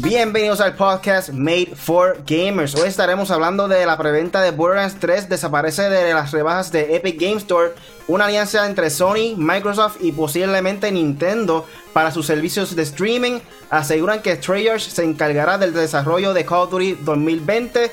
[0.00, 2.74] Bienvenidos al podcast Made for Gamers.
[2.74, 7.20] Hoy estaremos hablando de la preventa de Borderlands 3 desaparece de las rebajas de Epic
[7.20, 7.72] Game Store,
[8.08, 13.38] una alianza entre Sony, Microsoft y posiblemente Nintendo para sus servicios de streaming.
[13.70, 17.92] Aseguran que Treyarch se encargará del desarrollo de Call of Duty 2020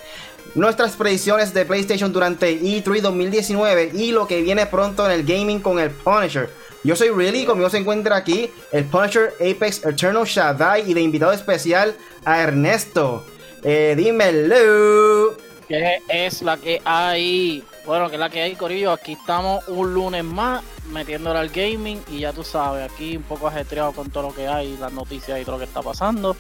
[0.56, 5.60] nuestras predicciones de PlayStation durante E3 2019 y lo que viene pronto en el gaming
[5.60, 6.50] con el Punisher.
[6.84, 11.34] Yo soy Really, conmigo se encuentra aquí el Punisher Apex Eternal Shaddai y de invitado
[11.34, 13.26] especial a Ernesto.
[13.64, 15.36] Eh, dímelo.
[15.68, 17.64] ¿Qué es la que hay?
[17.86, 18.92] Bueno, que es la que hay, Corillo.
[18.92, 23.48] Aquí estamos un lunes más metiéndole al gaming y ya tú sabes, aquí un poco
[23.48, 26.36] ajetreado con todo lo que hay, las noticias y todo lo que está pasando.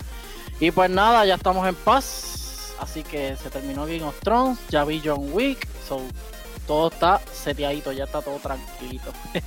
[0.59, 2.38] Y pues nada, ya estamos en paz.
[2.79, 6.01] Así que se terminó Game of Thrones, ya vi John Wick, so,
[6.65, 9.11] todo está seteadito, ya está todo tranquilito.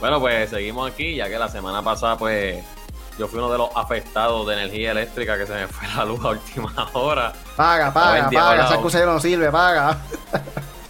[0.00, 2.64] Bueno, pues seguimos aquí, ya que la semana pasada, pues
[3.18, 6.24] yo fui uno de los afectados de energía eléctrica que se me fue la luz
[6.24, 7.32] a última hora.
[7.56, 9.98] Paga, paga, paga, esa excusa no sirve, paga.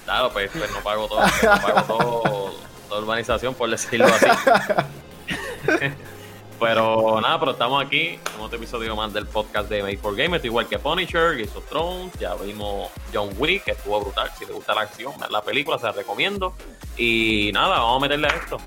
[0.04, 2.52] Claro, pues, pues no pago todo, no pago todo,
[2.88, 4.26] toda urbanización, por decirlo así.
[6.58, 10.44] pero nada, pero estamos aquí en otro episodio más del podcast de Made for Gamers,
[10.44, 14.52] igual que Punisher, Game of Thrones, ya vimos John Wick, que estuvo brutal, si te
[14.52, 16.54] gusta la acción, la película, se la recomiendo.
[16.96, 18.58] Y nada, vamos a meterle a esto.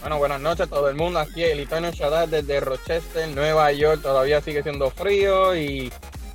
[0.00, 1.20] Bueno, buenas noches a todo el mundo.
[1.20, 4.02] Aquí el Eternal Shaddai desde Rochester, Nueva York.
[4.02, 5.92] Todavía sigue siendo frío y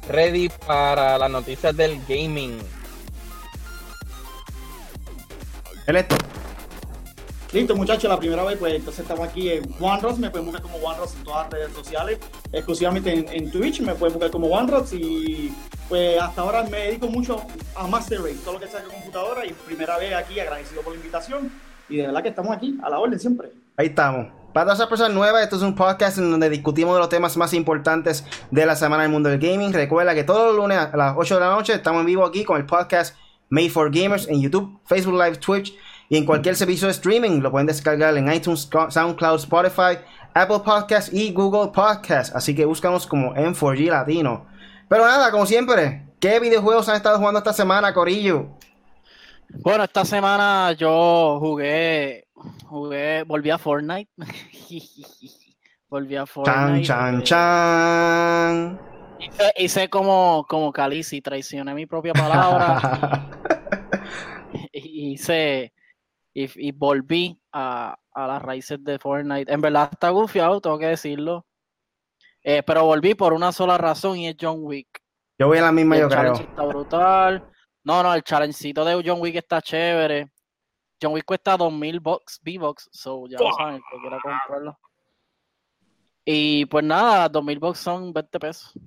[0.07, 2.59] ready para las noticias del gaming.
[7.57, 10.19] Listo, muchachos, la primera vez, pues entonces estamos aquí en OneRoss.
[10.19, 12.19] Me pueden buscar como OneRoss en todas las redes sociales,
[12.51, 13.81] exclusivamente en, Twitch.
[13.81, 14.93] Me pueden buscar como OneRoss.
[14.93, 15.51] Y
[15.89, 17.41] pues hasta ahora me dedico mucho
[17.75, 19.43] a Master Race, todo lo que sea de computadora.
[19.43, 21.51] Y primera vez aquí, agradecido por la invitación.
[21.89, 23.49] Y de verdad que estamos aquí, a la orden siempre.
[23.75, 24.27] Ahí estamos.
[24.53, 27.35] Para todas esas personas nuevas, esto es un podcast en donde discutimos de los temas
[27.37, 29.73] más importantes de la semana del mundo del gaming.
[29.73, 32.43] Recuerda que todos los lunes a las 8 de la noche estamos en vivo aquí
[32.43, 33.15] con el podcast
[33.49, 35.75] Made for Gamers en YouTube, Facebook Live, Twitch
[36.09, 37.41] y en cualquier servicio de streaming.
[37.41, 39.99] Lo pueden descargar en iTunes, SoundCloud, Spotify,
[40.33, 42.35] Apple Podcasts y Google Podcasts.
[42.35, 44.45] Así que búscanos como M4G Latino.
[44.87, 48.47] Pero nada, como siempre, ¿qué videojuegos han estado jugando esta semana, Corillo?
[49.49, 52.27] Bueno, esta semana yo jugué,
[52.65, 54.11] jugué, volví a Fortnite.
[55.89, 56.85] volví a Fortnite.
[56.85, 58.79] Chan, chan, chan.
[59.57, 63.29] Hice, como, como Calici, traicioné mi propia palabra.
[64.71, 65.73] y, hice,
[66.45, 69.51] y, volví a, a, las raíces de Fortnite.
[69.51, 71.47] En verdad está gufiado, tengo que decirlo.
[72.43, 75.01] Eh, pero volví por una sola razón y es John Wick.
[75.39, 76.33] Yo voy a la misma, yo creo.
[76.33, 77.49] Está brutal.
[77.83, 80.31] No, no, el challengecito de John Wick está chévere.
[81.01, 84.79] John Wick cuesta 2000 bucks, V-Bucks, so ya lo saben, que quiera comprarlo.
[86.23, 88.79] Y pues nada, 2000 bucks son 20 pesos.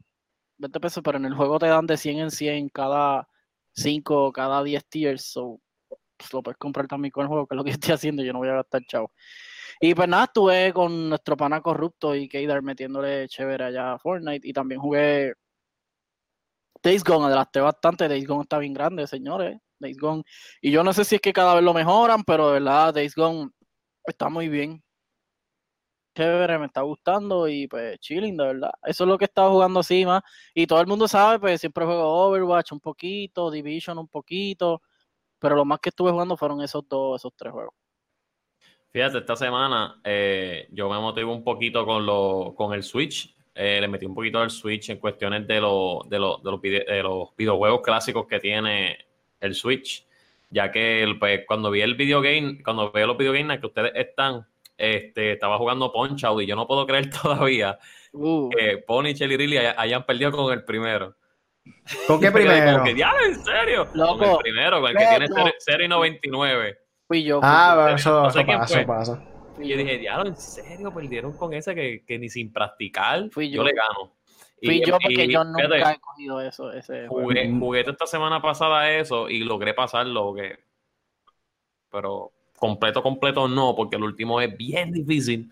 [0.59, 3.28] 20 pesos, pero en el juego te dan de 100 en 100 cada
[3.72, 5.61] 5 cada 10 tiers, so
[6.20, 8.32] pues, lo puedes comprar también con el juego, que es lo que estoy haciendo, yo
[8.32, 9.12] no voy a gastar chavo.
[9.81, 14.47] Y pues nada, estuve con nuestro pana corrupto y Keidar metiéndole chévere allá a Fortnite
[14.47, 15.34] y también jugué
[16.82, 18.08] Days Gone adelanté bastante.
[18.08, 19.58] Days Gone está bien grande, señores.
[19.78, 20.22] Days Gone.
[20.60, 23.14] Y yo no sé si es que cada vez lo mejoran, pero de verdad, Days
[23.14, 23.50] Gone
[24.06, 24.82] está muy bien.
[26.14, 28.72] Chévere, me está gustando y pues chilling, de verdad.
[28.84, 30.22] Eso es lo que estaba jugando así más.
[30.54, 34.82] Y todo el mundo sabe, pues siempre juego Overwatch un poquito, Division un poquito.
[35.41, 37.75] Pero lo más que estuve jugando fueron esos dos, esos tres juegos.
[38.93, 43.34] Fíjate, esta semana eh, yo me motivo un poquito con, lo, con el Switch.
[43.55, 47.37] Eh, le metí un poquito al Switch en cuestiones de, de, de, los, de los
[47.37, 48.99] videojuegos clásicos que tiene
[49.41, 50.06] el Switch.
[50.50, 53.93] Ya que pues, cuando vi el video game, cuando veo los video games que ustedes
[53.95, 54.47] están,
[54.77, 57.79] este, estaba jugando Punch Out y yo no puedo creer todavía
[58.12, 58.49] uh.
[58.50, 61.15] que Pony y Riley hayan perdido con el primero.
[62.06, 62.84] ¿Con qué primero?
[62.86, 63.88] ya, en serio.
[63.92, 66.78] Con el primero, con el que tiene 0 y 99.
[67.06, 67.40] Fui yo.
[67.43, 69.22] ah, eso, eso pasa.
[69.58, 73.28] Y yo dije, diablo, ¿en serio perdieron con ese que, que ni sin practicar?
[73.31, 73.62] Fui yo.
[73.62, 74.14] le gano.
[74.62, 76.72] Fui yo porque yo nunca he cogido eso.
[76.72, 80.34] Ese jugué, jugué esta semana pasada eso y logré pasarlo.
[80.34, 80.58] Que...
[81.90, 85.50] Pero completo, completo no, porque el último es bien difícil.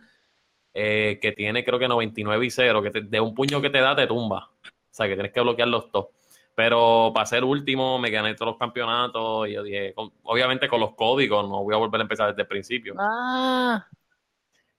[0.74, 3.96] Eh, que tiene creo que 99 y 0, que de un puño que te da
[3.96, 4.50] te tumba.
[4.98, 6.08] O sea, que tienes que bloquear los dos.
[6.56, 9.46] Pero para ser último, me gané todos los campeonatos.
[9.46, 12.48] Y yo dije, obviamente con los códigos, no voy a volver a empezar desde el
[12.48, 12.96] principio.
[12.98, 13.86] Ah.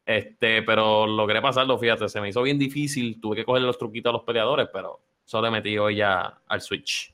[0.06, 4.10] Este, pero logré pasarlo, fíjate, se me hizo bien difícil, tuve que coger los truquitos
[4.10, 7.14] a los peleadores, pero solo le metí hoy ya al Switch.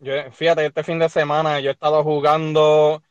[0.00, 3.02] Yo, fíjate, este fin de semana yo he estado jugando,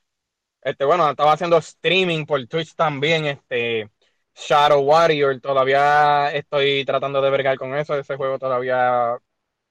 [0.61, 3.89] este, bueno, estaba haciendo streaming por Twitch también, este,
[4.37, 9.17] Shadow Warrior, todavía estoy tratando de vergar con eso, ese juego todavía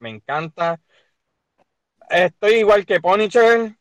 [0.00, 0.80] me encanta.
[2.10, 3.76] Estoy igual que Punisher,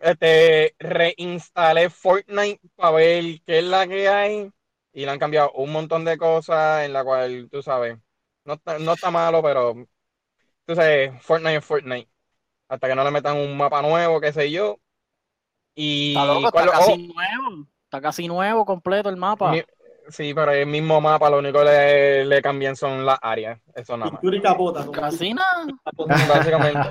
[0.00, 4.50] este, reinstalé Fortnite para ver qué es la que hay
[4.92, 7.98] y le han cambiado un montón de cosas en la cual, tú sabes,
[8.44, 9.74] no está, no está malo, pero
[10.66, 12.08] tú sabes, Fortnite es Fortnite.
[12.68, 14.78] Hasta que no le metan un mapa nuevo, qué sé yo.
[15.74, 17.66] Y Está loco, está ¿cuál- casi oh, nuevo.
[17.84, 19.52] Está casi nuevo, completo el mapa.
[19.52, 19.64] mi-
[20.10, 23.58] sí, pero el mismo mapa, lo único que le, le cambian son las áreas.
[23.74, 24.20] Eso nada más.
[24.20, 24.80] Pintura y capota.
[24.80, 25.66] como Casi nada.
[25.84, 26.14] capota.
[26.28, 26.88] Básicamente.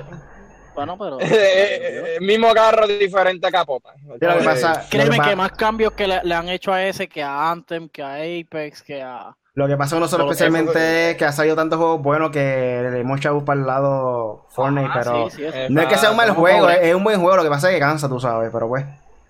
[0.74, 1.18] Bueno, pero.
[1.20, 3.90] el mismo carro, diferente capota.
[4.06, 7.08] lo que pasa- Créeme lo que más cambios que le, le han hecho a ese
[7.08, 9.34] que a Anthem, que a Apex, que a.
[9.54, 13.00] Lo que pasa con nosotros especialmente es que ha salido tantos juegos buenos que le
[13.00, 15.56] hemos echado para el lado Fortnite, Ah, pero sí, sí, eso.
[15.56, 17.48] Eh, no es que sea un mal juego, es, es un buen juego, lo que
[17.50, 18.84] pasa es que cansa, tú sabes, pero pues.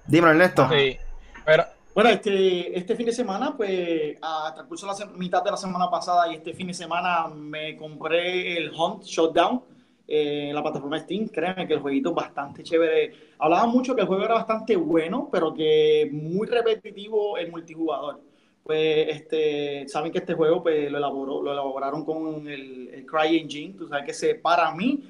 [0.06, 0.68] Dímelo, Ernesto.
[0.70, 0.98] Sí,
[1.46, 5.90] pero Bueno, este, este fin de semana, pues, a transcurso la mitad de la semana
[5.90, 9.60] pasada y este fin de semana me compré el Hunt Shutdown
[10.06, 11.26] eh, en la plataforma Steam.
[11.26, 13.12] Créeme que el jueguito es bastante chévere.
[13.40, 18.20] Hablaban mucho que el juego era bastante bueno, pero que muy repetitivo el multijugador.
[18.62, 23.74] Pues, este, saben que este juego, pues, lo elaboró, lo elaboraron con el, el CryEngine.
[23.74, 25.02] Tú sabes que ese, para mí,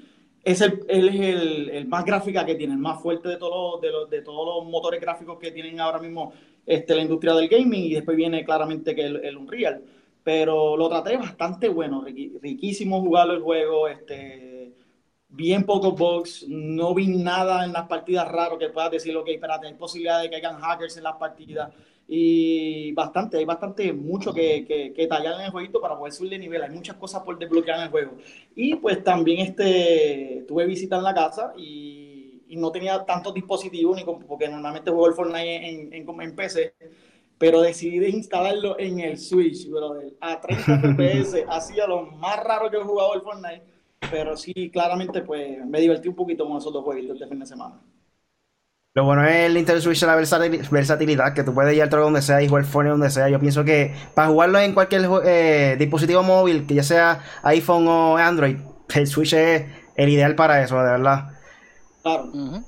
[0.42, 3.74] es el, él es el, el más gráfica que tiene, el más fuerte de todos
[3.74, 6.32] los, de los, de todos los motores gráficos que tienen ahora mismo
[6.70, 9.82] este, la industria del gaming y después viene claramente que el, el Unreal.
[10.22, 14.72] Pero lo traté bastante bueno, riquísimo jugarlo el juego, este,
[15.28, 19.66] bien pocos bugs, no vi nada en las partidas raro que puedas decir, ok, espérate,
[19.66, 21.72] hay posibilidad de que hayan hackers en las partidas
[22.06, 26.30] y bastante, hay bastante mucho que, que, que tallar en el jueguito para poder subir
[26.30, 28.12] de nivel, hay muchas cosas por desbloquear en el juego.
[28.54, 32.09] Y pues también este, tuve visita en la casa y,
[32.50, 36.74] y no tenía tantos dispositivos, ni porque normalmente juego el Fortnite en, en, en PC,
[37.38, 42.70] pero decidí de instalarlo en el Switch, brother, a 30 FPS, hacía lo más raro
[42.70, 43.62] que he jugado el Fortnite,
[44.10, 47.46] pero sí, claramente pues me divertí un poquito con esos dos jueguitos este fin de
[47.46, 47.80] semana.
[48.92, 52.22] Lo bueno es el Nintendo Switch la versatil- versatilidad, que tú puedes ir todo donde
[52.22, 53.28] sea y jugar Fortnite donde sea.
[53.28, 58.16] Yo pienso que para jugarlo en cualquier eh, dispositivo móvil, que ya sea iPhone o
[58.16, 58.56] Android,
[58.94, 59.64] el Switch es
[59.94, 61.28] el ideal para eso, de verdad.
[62.02, 62.24] Claro.
[62.32, 62.64] Ujú.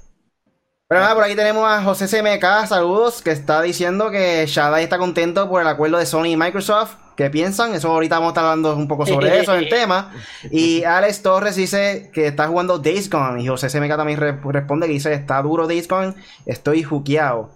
[0.89, 4.99] Pero nada, por aquí tenemos a José CMK, saludos, que está diciendo que Shadai está
[4.99, 6.97] contento por el acuerdo de Sony y Microsoft.
[7.17, 7.75] ¿Qué piensan?
[7.75, 10.13] Eso ahorita vamos a estar hablando un poco sobre eso en el tema.
[10.51, 13.43] Y Alex Torres dice que está jugando Days Gone.
[13.43, 16.15] Y José CMK también re- responde que dice, está duro Days Gone,
[16.45, 17.51] estoy juqueado.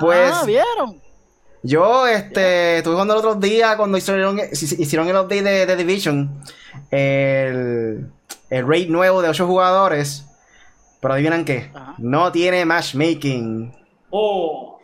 [0.00, 1.02] Pues- Ah, ¿vieron?
[1.62, 6.40] Yo, este, estuve jugando el otro día cuando hicieron, hicieron el update de, de Division,
[6.90, 8.10] el,
[8.48, 10.24] el raid nuevo de 8 jugadores,
[11.00, 11.94] pero adivinan qué, Ajá.
[11.98, 13.72] no tiene matchmaking.
[14.10, 14.78] Oh,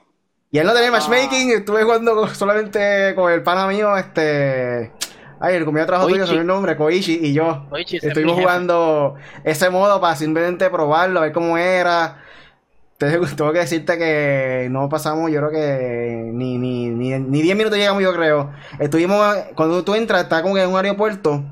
[0.50, 4.92] Y él no tenía matchmaking, estuve jugando solamente con el pana mío, este,
[5.40, 7.66] ay, el compañero de trabajo tuyo, me el nombre, Koichi, y yo.
[7.68, 12.22] Koichi, Estuvimos jugando ese modo para simplemente probarlo, a ver cómo era.
[12.98, 17.56] Te- Tengo que decirte que no pasamos, yo creo que ni, ni, ni, ni 10
[17.56, 18.52] minutos llegamos, yo creo.
[18.78, 21.44] Estuvimos, cuando tú entras, está como que en un aeropuerto,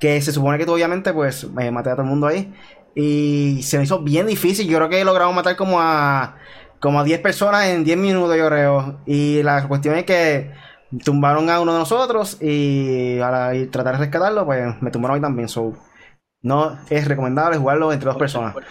[0.00, 2.52] que se supone que tú obviamente, pues, eh, maté a todo el mundo ahí.
[3.00, 6.34] Y se me hizo bien difícil, yo creo que logramos matar como a,
[6.80, 8.98] como a 10 personas en 10 minutos, yo creo.
[9.06, 10.50] Y la cuestión es que
[11.04, 15.48] tumbaron a uno de nosotros y al tratar de rescatarlo, pues me tumbaron ahí también.
[15.48, 15.74] So,
[16.42, 18.56] no es recomendable jugarlo entre dos personas.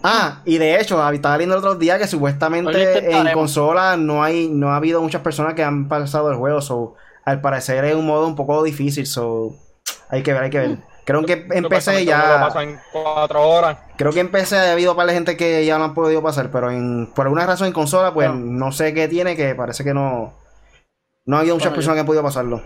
[0.00, 3.34] Ah, y de hecho, estaba leyendo el otro día que supuestamente en intentaremos.
[3.34, 6.60] consola no hay, no ha habido muchas personas que han pasado el juego.
[6.60, 9.06] So, al parecer es un modo un poco difícil.
[9.06, 9.56] So,
[10.08, 10.78] hay que ver, hay que ver.
[11.08, 12.38] Creo que lo ya.
[12.38, 13.78] pasa en cuatro horas.
[13.96, 16.50] Creo que en PC ha habido par de gente que ya no han podido pasar,
[16.50, 18.34] pero en, por alguna razón en consola, pues No.
[18.34, 20.34] no sé qué tiene, que parece que no.
[21.24, 22.62] No ha habido muchas Bueno, personas que han podido pasarlo.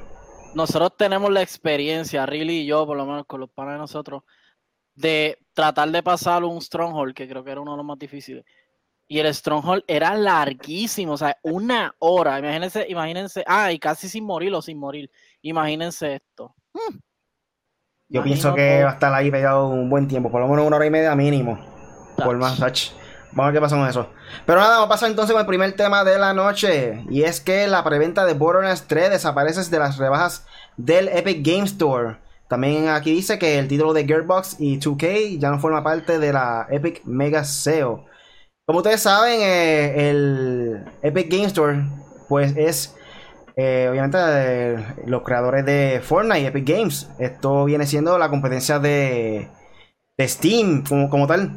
[0.56, 4.24] Nosotros tenemos la experiencia, Riley y yo, por lo menos con los panes de nosotros,
[4.96, 8.44] de tratar de pasar un Stronghold, que creo que era uno de los más difíciles.
[9.06, 12.40] Y el Stronghold era larguísimo, o sea, una hora.
[12.40, 15.08] Imagínense, imagínense, ah, y casi sin morir o sin morir.
[15.42, 16.56] Imagínense esto.
[16.74, 16.98] Hmm.
[18.12, 20.66] Yo Imagino pienso que va a estar ahí pegado un buen tiempo, por lo menos
[20.66, 21.58] una hora y media mínimo.
[22.22, 22.90] Por más, touch.
[23.32, 24.10] Vamos a ver qué pasa con eso.
[24.44, 27.06] Pero nada, vamos a pasar entonces con el primer tema de la noche.
[27.08, 30.44] Y es que la preventa de Borderlands 3 desaparece de las rebajas
[30.76, 32.18] del Epic Game Store.
[32.48, 36.34] También aquí dice que el título de Gearbox y 2K ya no forma parte de
[36.34, 38.04] la Epic Mega Sale.
[38.66, 41.82] Como ustedes saben, eh, el Epic Game Store,
[42.28, 42.94] pues es
[43.56, 47.10] eh, obviamente los creadores de Fortnite, Epic Games.
[47.18, 49.48] Esto viene siendo la competencia de,
[50.20, 51.52] Steam como, como tal.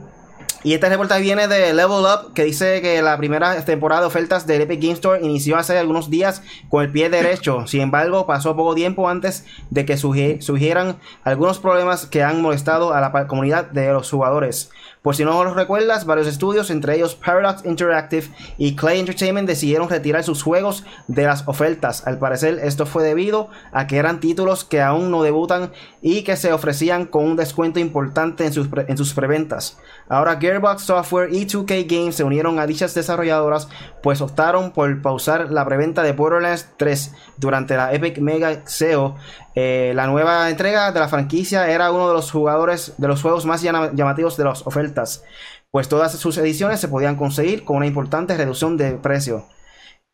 [0.66, 4.48] Y este reportaje viene de Level Up, que dice que la primera temporada de ofertas
[4.48, 7.68] del Epic Game Store inició hace algunos días con el pie derecho.
[7.68, 13.00] Sin embargo, pasó poco tiempo antes de que surgieran algunos problemas que han molestado a
[13.00, 14.72] la comunidad de los jugadores.
[15.06, 19.88] Por si no lo recuerdas, varios estudios, entre ellos Paradox Interactive y Clay Entertainment, decidieron
[19.88, 22.08] retirar sus juegos de las ofertas.
[22.08, 25.72] Al parecer, esto fue debido a que eran títulos que aún no debutan
[26.02, 29.78] y que se ofrecían con un descuento importante en sus, en sus preventas.
[30.10, 33.68] Ahora Gearbox Software y 2K Games se unieron a dichas desarrolladoras,
[34.02, 39.18] pues optaron por pausar la preventa de Borderlands 3 durante la Epic Mega SEO
[39.56, 43.46] eh, la nueva entrega de la franquicia era uno de los jugadores de los juegos
[43.46, 45.24] más llamativos de las ofertas,
[45.72, 49.46] pues todas sus ediciones se podían conseguir con una importante reducción de precio.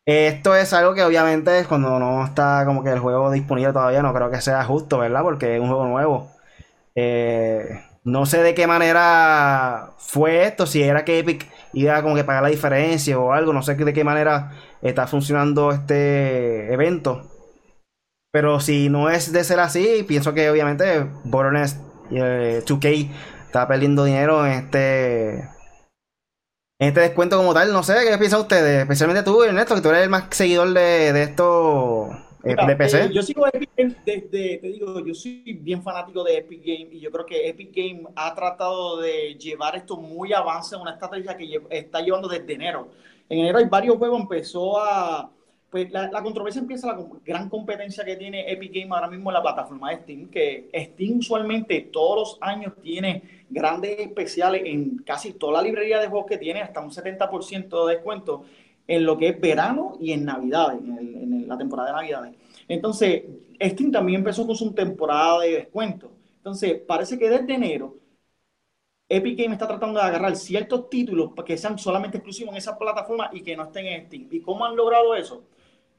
[0.04, 4.12] Esto es algo que obviamente cuando no está como que el juego disponible todavía no
[4.12, 5.22] creo que sea justo, ¿verdad?
[5.22, 6.30] Porque es un juego nuevo.
[6.94, 12.24] Eh, no sé de qué manera fue esto, si era que Epic iba como que
[12.24, 17.31] pagar la diferencia o algo, no sé de qué manera está funcionando este evento.
[18.32, 21.78] Pero si no es de ser así, pienso que obviamente Borderlands
[22.10, 23.10] 2K eh,
[23.46, 25.40] está perdiendo dinero en este
[26.80, 27.72] en este descuento como tal.
[27.72, 28.80] No sé, ¿qué piensan ustedes?
[28.80, 32.08] Especialmente tú, Ernesto, que tú eres el más seguidor de, de esto
[32.42, 33.04] eh, de PC.
[33.04, 36.88] Eh, yo sigo Epic Game desde, te digo, yo soy bien fanático de Epic Game
[36.90, 41.36] y yo creo que Epic Game ha tratado de llevar esto muy avance, una estrategia
[41.36, 42.88] que está llevando desde enero.
[43.28, 45.30] En enero hay varios juegos, empezó a
[45.72, 49.40] pues la, controversia empieza la gran competencia que tiene Epic Games ahora mismo en la
[49.40, 55.62] plataforma Steam, que Steam usualmente todos los años tiene grandes especiales en casi toda la
[55.62, 58.44] librería de juegos que tiene, hasta un 70% de descuento
[58.86, 62.34] en lo que es verano y en Navidad, en, la temporada de Navidades.
[62.68, 63.22] Entonces,
[63.58, 66.12] Steam también empezó con su temporada de descuento.
[66.36, 67.96] Entonces, parece que desde enero
[69.08, 73.30] Epic Games está tratando de agarrar ciertos títulos que sean solamente exclusivos en esa plataforma
[73.32, 74.28] y que no estén en Steam.
[74.30, 75.44] ¿Y cómo han logrado eso?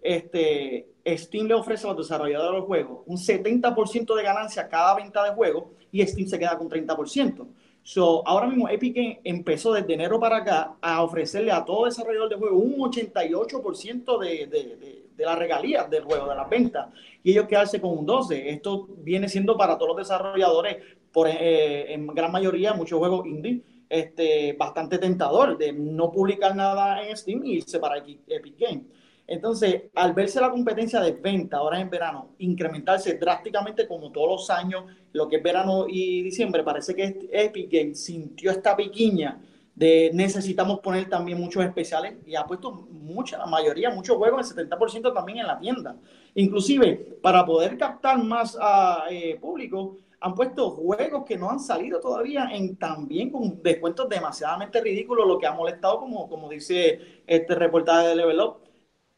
[0.04, 4.96] Este, Steam le ofrece a los desarrolladores de los juegos un 70% de ganancia cada
[4.96, 7.48] venta de juego y Steam se queda con 30%.
[7.86, 12.36] So, ahora mismo Epic empezó desde enero para acá a ofrecerle a todo desarrollador de
[12.38, 16.88] juego un 88% de, de, de, de la regalía del juego, de las ventas,
[17.22, 18.42] y ellos quedarse con un 12%.
[18.46, 20.78] Esto viene siendo para todos los desarrolladores,
[21.12, 27.06] por, eh, en gran mayoría, muchos juegos indie, este, bastante tentador de no publicar nada
[27.06, 28.86] en Steam y irse para Epic Games.
[29.26, 34.50] Entonces, al verse la competencia de venta ahora en verano incrementarse drásticamente como todos los
[34.50, 39.40] años, lo que es verano y diciembre, parece que Epic Games sintió esta piquiña
[39.76, 44.70] de necesitamos poner también muchos especiales y ha puesto mucha, la mayoría, muchos juegos, el
[44.70, 45.96] 70% también en la tienda.
[46.36, 52.00] Inclusive, para poder captar más a eh, público, han puesto juegos que no han salido
[52.00, 57.56] todavía en también con descuentos demasiadamente ridículos, lo que ha molestado, como, como dice este
[57.56, 58.63] reportaje de Level Up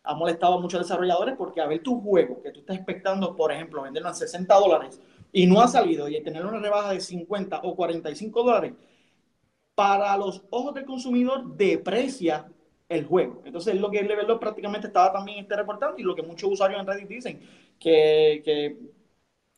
[0.06, 3.52] ha molestado a muchos desarrolladores porque a ver tu juego que tú estás expectando, por
[3.52, 7.62] ejemplo, venderlo a 60 dólares y no ha salido y tener una rebaja de 50
[7.64, 8.74] o 45 dólares,
[9.76, 12.48] para los ojos del consumidor deprecia
[12.88, 13.42] el juego.
[13.46, 16.52] Entonces es lo que el Level prácticamente estaba también este reportando y lo que muchos
[16.52, 17.42] usuarios en Reddit dicen,
[17.80, 18.78] que, que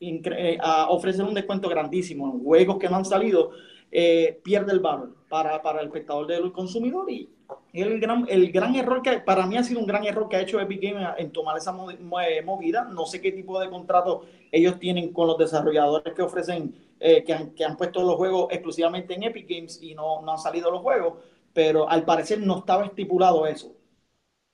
[0.00, 3.52] eh, un descuento grandísimo en juegos que no han salido,
[3.90, 7.28] eh, pierde el valor para, para el espectador del consumidor y
[7.72, 10.40] el gran, el gran error que para mí ha sido un gran error que ha
[10.40, 12.84] hecho Epic Games en tomar esa movida.
[12.84, 17.32] No sé qué tipo de contrato ellos tienen con los desarrolladores que ofrecen, eh, que,
[17.32, 20.70] han, que, han, puesto los juegos exclusivamente en Epic Games y no, no han salido
[20.70, 21.14] los juegos,
[21.52, 23.74] pero al parecer no estaba estipulado eso.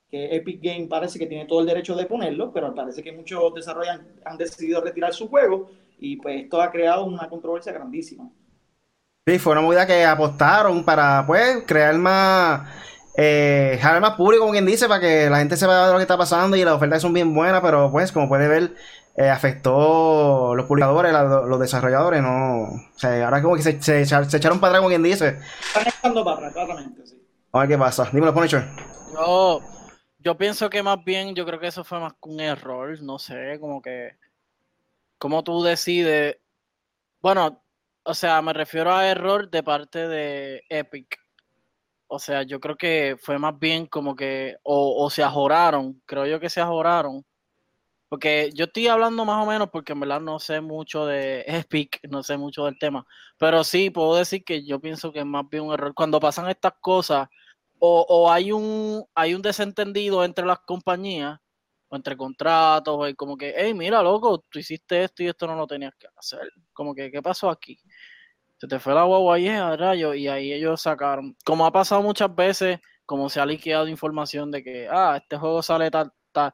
[0.08, 3.54] Que Epic Games parece que tiene todo el derecho de ponerlo, pero parece que muchos
[3.54, 8.30] desarrolladores han decidido retirar su juego y pues esto ha creado una controversia grandísima.
[9.26, 12.68] Sí, fue una movida que apostaron para pues crear más
[13.16, 16.18] eh, más público, como quien dice, para que la gente sepa de lo que está
[16.18, 18.74] pasando y las ofertas son bien buenas, pero pues, como puede ver,
[19.16, 22.64] eh, afectó los publicadores, los desarrolladores, no.
[22.64, 25.38] O sea, ahora como que se, se, echaron para atrás, como quien dice.
[25.68, 27.26] Están echando para atrás, claramente, sí.
[27.52, 28.10] A ver qué pasa.
[28.12, 28.68] Dímelo, Punisher.
[29.14, 29.62] Yo,
[30.18, 33.18] yo pienso que más bien, yo creo que eso fue más que un error, no
[33.18, 34.18] sé, como que.
[35.16, 36.36] Como tú decides.
[37.22, 37.63] Bueno,
[38.04, 41.18] o sea, me refiero a error de parte de Epic
[42.14, 46.40] o sea, yo creo que fue más bien como que, o, se ajoraron, creo yo
[46.40, 47.24] que se ajoraron.
[48.08, 52.00] Porque yo estoy hablando más o menos porque en verdad no sé mucho de Epic,
[52.08, 53.06] no sé mucho del tema.
[53.38, 55.94] Pero sí puedo decir que yo pienso que es más bien un error.
[55.94, 57.28] Cuando pasan estas cosas,
[57.80, 61.40] o, o hay un hay un desentendido entre las compañías,
[61.88, 65.54] o entre contratos, y como que, hey, mira, loco, tú hiciste esto y esto no
[65.56, 66.48] lo tenías que hacer.
[66.72, 67.78] Como que, ¿qué pasó aquí?
[68.58, 71.36] se te fue la guagua ahí, a rayo, y ahí ellos sacaron.
[71.44, 75.62] Como ha pasado muchas veces, como se ha liquidado información de que, ah, este juego
[75.62, 76.52] sale tal, tal.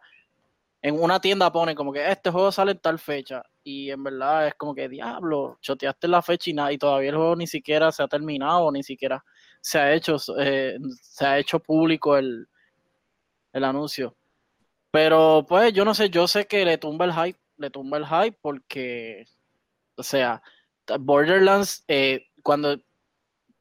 [0.83, 3.43] En una tienda pone como que este juego sale en tal fecha.
[3.63, 7.17] Y en verdad es como que, diablo, choteaste la fecha y, nada, y todavía el
[7.17, 9.23] juego ni siquiera se ha terminado, ni siquiera
[9.61, 12.47] se ha hecho, eh, se ha hecho público el,
[13.53, 14.17] el anuncio.
[14.91, 18.07] Pero pues yo no sé, yo sé que le tumba el hype, le tumba el
[18.07, 19.27] hype porque,
[19.97, 20.43] o sea,
[20.99, 22.81] Borderlands, eh, cuando,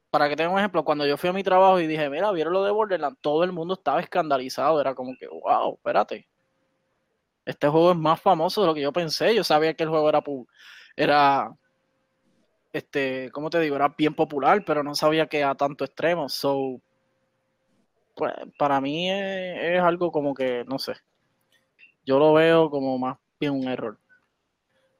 [0.09, 2.53] para que tenga un ejemplo, cuando yo fui a mi trabajo y dije, mira, vieron
[2.53, 6.27] lo de Borderlands, todo el mundo estaba escandalizado, era como que, wow, espérate,
[7.45, 10.09] este juego es más famoso de lo que yo pensé, yo sabía que el juego
[10.09, 10.23] era,
[10.95, 11.51] era
[12.73, 13.75] este, ¿cómo te digo?
[13.75, 16.81] Era bien popular, pero no sabía que a tanto extremo, so,
[18.15, 20.93] pues, para mí es algo como que, no sé,
[22.09, 23.95] yo lo veo como más bien un error.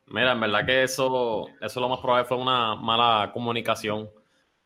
[0.06, 4.12] Mira, en verdad que eso, eso lo más probable fue una mala comunicación,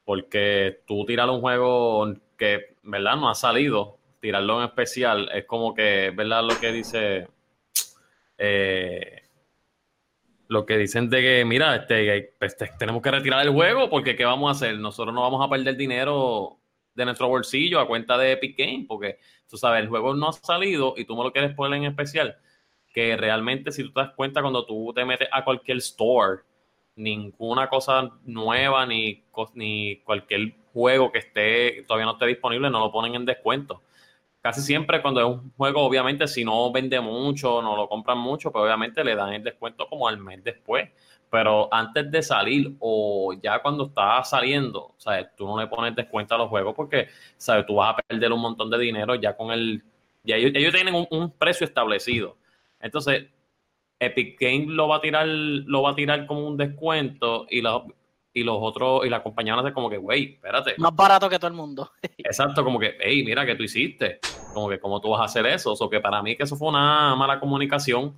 [0.04, 3.16] porque tú tirar un juego que, ¿verdad?
[3.16, 6.44] No ha salido, tirarlo en especial, es como que, ¿verdad?
[6.44, 7.30] Lo que dice,
[8.38, 9.22] eh,
[10.50, 14.26] lo que dicen de que, mira, este, este, tenemos que retirar el juego porque ¿qué
[14.26, 14.78] vamos a hacer?
[14.80, 16.58] Nosotros no vamos a perder dinero
[16.96, 19.20] de nuestro bolsillo a cuenta de Epic Game, porque
[19.50, 22.38] tú sabes, el juego no ha salido y tú me lo quieres poner en especial,
[22.94, 26.42] que realmente si tú te das cuenta cuando tú te metes a cualquier store,
[26.96, 29.24] ninguna cosa nueva ni,
[29.56, 33.82] ni cualquier juego que esté todavía no esté disponible no lo ponen en descuento.
[34.42, 38.52] Casi siempre cuando es un juego, obviamente si no vende mucho, no lo compran mucho,
[38.52, 40.90] pues obviamente le dan el descuento como al mes después
[41.34, 45.30] pero antes de salir o ya cuando está saliendo, ¿sabes?
[45.36, 47.66] Tú no le pones descuento a los juegos porque, ¿sabes?
[47.66, 49.84] Tú vas a perder un montón de dinero ya con el...
[50.24, 52.38] Ya ellos, tienen un, precio establecido.
[52.80, 53.26] Entonces,
[53.98, 57.82] Epic Games lo va a tirar, lo va a tirar como un descuento y los,
[58.32, 60.76] y los otros, y la compañía van a como que, güey, espérate.
[60.78, 61.90] Más barato que todo el mundo.
[62.20, 64.20] Exacto, como que, hey, mira que tú hiciste.
[64.54, 65.74] Como que, ¿cómo tú vas a hacer eso?
[65.74, 68.16] O que para mí que eso fue una mala comunicación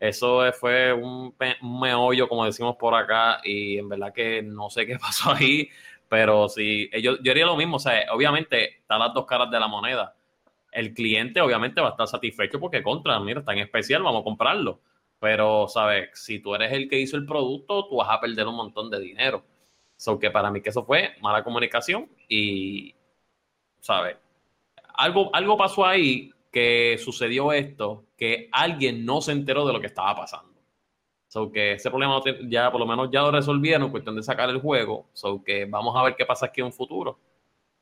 [0.00, 4.98] eso fue un, meollo, como decimos por acá, y en verdad que no sé qué
[4.98, 5.68] pasó ahí,
[6.08, 9.60] pero sí, yo, yo haría lo mismo, o sea, obviamente están las dos caras de
[9.60, 10.16] la moneda.
[10.72, 14.24] El cliente obviamente va a estar satisfecho porque contra, mira, está en especial, vamos a
[14.24, 14.80] comprarlo.
[15.20, 16.10] Pero, ¿sabes?
[16.14, 19.00] Si tú eres el que hizo el producto, tú vas a perder un montón de
[19.00, 19.44] dinero.
[19.96, 22.94] So que para mí que eso fue mala comunicación y,
[23.80, 24.16] ¿sabes?
[24.94, 29.86] Algo, algo pasó ahí que sucedió esto, que alguien no se enteró de lo que
[29.86, 30.50] estaba pasando.
[31.28, 34.60] So que ese problema ya por lo menos ya lo resolvieron, cuestión de sacar el
[34.60, 35.06] juego.
[35.12, 37.18] So que vamos a ver qué pasa aquí en un futuro.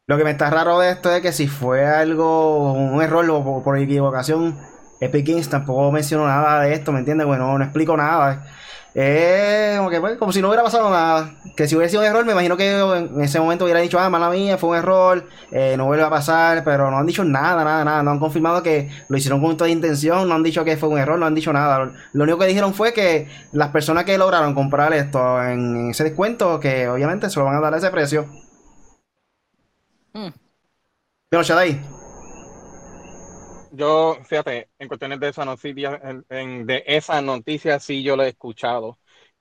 [0.06, 3.62] Lo que me está raro de esto es que si fue algo, un error o
[3.62, 4.58] por, equivocación,
[5.00, 7.26] Epic Games tampoco mencionó nada de esto, ¿me entiendes?
[7.26, 8.46] Bueno, no explico nada.
[8.94, 11.34] Eh, como, que, pues, como si no hubiera pasado nada.
[11.56, 14.08] Que si hubiera sido un error, me imagino que en ese momento hubiera dicho, ah,
[14.10, 17.64] mala mía, fue un error, eh, no vuelve a pasar, pero no han dicho nada,
[17.64, 18.02] nada, nada.
[18.02, 20.98] No han confirmado que lo hicieron con toda intención, no han dicho que fue un
[20.98, 21.92] error, no han dicho nada.
[22.12, 26.60] Lo único que dijeron fue que las personas que lograron comprar esto en ese descuento,
[26.60, 28.26] que obviamente se lo van a dar a ese precio.
[30.12, 30.30] Hmm.
[31.28, 31.97] Pero, Shadai.
[33.78, 38.98] Yo, fíjate, en cuestiones de esa noticia, de esa noticia sí yo lo he escuchado.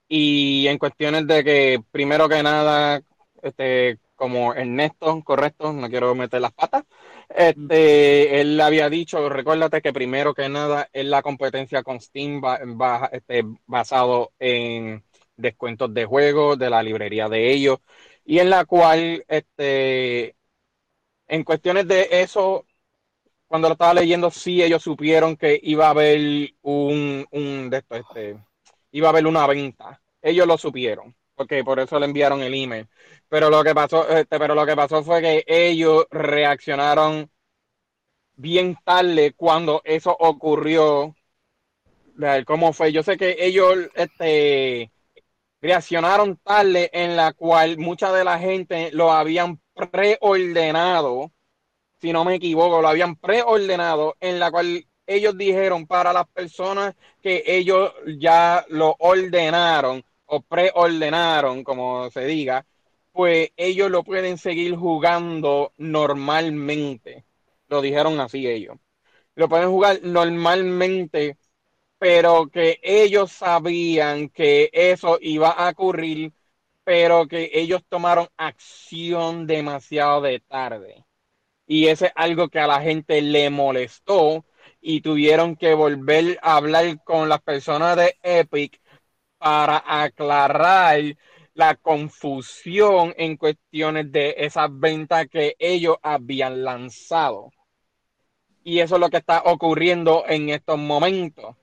[0.08, 3.02] Y en cuestiones de que, primero que nada,
[3.42, 6.84] este, como Ernesto, correcto, no quiero meter las patas,
[7.30, 12.42] este, él había dicho, recuérdate que primero que nada es la competencia con Steam
[13.12, 15.04] este, basado en
[15.36, 17.80] descuentos de juegos, de la librería de ellos,
[18.26, 20.36] y en la cual, este,
[21.28, 22.67] en cuestiones de eso,
[23.48, 27.96] cuando lo estaba leyendo, sí ellos supieron que iba a haber un, un de esto,
[27.96, 28.38] este,
[28.92, 30.02] iba a haber una venta.
[30.22, 32.88] Ellos lo supieron, porque por eso le enviaron el email.
[33.30, 37.30] Pero lo que pasó, este, pero lo que pasó fue que ellos reaccionaron
[38.36, 41.16] bien tarde cuando eso ocurrió.
[42.46, 42.92] ¿Cómo fue?
[42.92, 44.92] Yo sé que ellos este,
[45.62, 51.32] reaccionaron tarde en la cual mucha de la gente lo habían preordenado
[52.00, 56.96] si no me equivoco, lo habían preordenado, en la cual ellos dijeron para las personas
[57.22, 62.66] que ellos ya lo ordenaron o preordenaron, como se diga,
[63.14, 67.26] pues ellos lo pueden seguir jugando normalmente.
[67.70, 68.78] Lo dijeron así ellos.
[69.36, 71.38] Lo pueden jugar normalmente,
[72.00, 76.34] pero que ellos sabían que eso iba a ocurrir,
[76.84, 81.08] pero que ellos tomaron acción demasiado de tarde
[81.68, 84.46] y ese es algo que a la gente le molestó
[84.82, 88.80] y tuvieron que volver a hablar con las personas de Epic
[89.38, 91.02] para aclarar
[91.54, 97.52] la confusión en cuestiones de esas ventas que ellos habían lanzado.
[98.64, 101.56] Y eso es lo que está ocurriendo en estos momentos.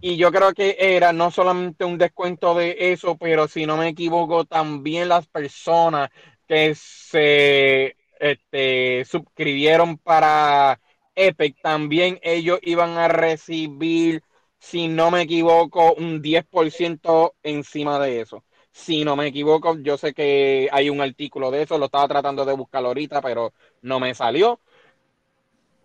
[0.00, 3.88] Y yo creo que era no solamente un descuento de eso, pero si no me
[3.88, 6.10] equivoco, también las personas
[6.46, 10.80] que se este, suscribieron para
[11.14, 14.22] Epic, también ellos iban a recibir,
[14.58, 18.44] si no me equivoco, un 10% encima de eso.
[18.72, 22.44] Si no me equivoco, yo sé que hay un artículo de eso, lo estaba tratando
[22.44, 24.60] de buscar ahorita, pero no me salió.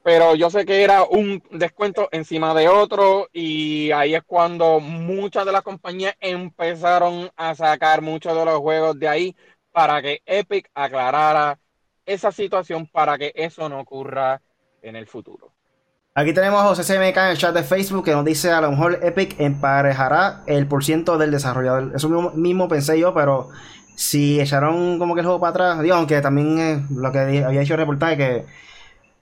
[0.03, 5.45] Pero yo sé que era un descuento encima de otro y ahí es cuando muchas
[5.45, 9.35] de las compañías empezaron a sacar muchos de los juegos de ahí
[9.71, 11.60] para que Epic aclarara
[12.13, 14.41] esa situación para que eso no ocurra
[14.81, 15.51] en el futuro.
[16.13, 18.71] Aquí tenemos a José CMK en el chat de Facebook que nos dice a lo
[18.71, 21.93] mejor Epic emparejará el porciento del desarrollador.
[21.95, 23.47] Eso mismo, pensé yo, pero
[23.95, 27.75] si echaron como que el juego para atrás, digo, aunque también lo que había hecho
[27.75, 28.45] el reportaje que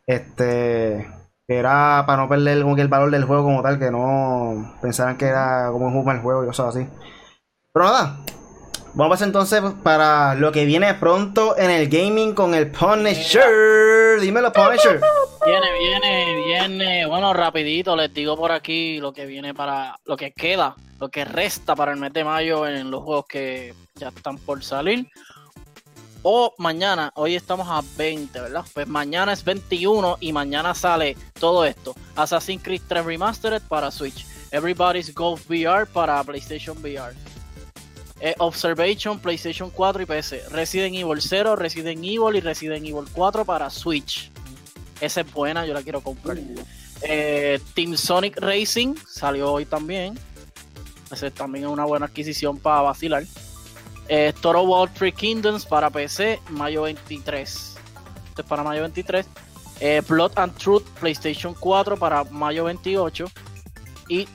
[0.07, 1.07] este
[1.47, 5.69] era para no perder el valor del juego como tal, que no pensaran que era
[5.71, 6.87] como un el juego y cosas así.
[7.71, 8.17] Pero nada,
[8.93, 14.19] Vamos entonces para lo que viene pronto en el gaming con el Punisher.
[14.19, 14.99] Dímelo, Punisher.
[15.45, 17.05] Viene, viene, viene.
[17.05, 21.23] Bueno, rapidito les digo por aquí lo que viene para lo que queda, lo que
[21.23, 25.07] resta para el mes de mayo en los juegos que ya están por salir.
[26.23, 28.65] O mañana, hoy estamos a 20, ¿verdad?
[28.73, 31.95] Pues mañana es 21 y mañana sale todo esto.
[32.15, 34.25] Assassin's Creed 3 Remastered para Switch.
[34.51, 37.13] Everybody's Golf VR para PlayStation VR.
[38.21, 40.43] Eh, Observation, PlayStation 4 y PC.
[40.49, 44.29] Resident Evil 0, Resident Evil y Resident Evil 4 para Switch.
[44.99, 46.37] Esa es buena, yo la quiero comprar.
[47.01, 50.19] Eh, Team Sonic Racing salió hoy también.
[51.11, 53.23] Esa también es una buena adquisición para vacilar.
[54.09, 57.77] Eh, Toro World Three Kingdoms para PC, mayo 23.
[58.29, 59.25] Esto es para mayo 23.
[59.79, 63.25] Eh, Blood and Truth, PlayStation 4 para mayo 28.
[64.09, 64.27] Y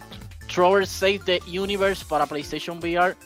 [0.52, 3.16] Trover Save the Universe para PlayStation VR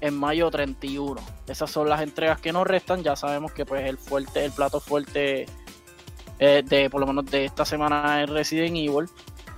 [0.00, 1.20] en mayo 31.
[1.46, 3.02] Esas son las entregas que nos restan.
[3.02, 5.46] Ya sabemos que pues el fuerte, el plato fuerte
[6.38, 9.08] eh, de por lo menos de esta semana es Resident Evil.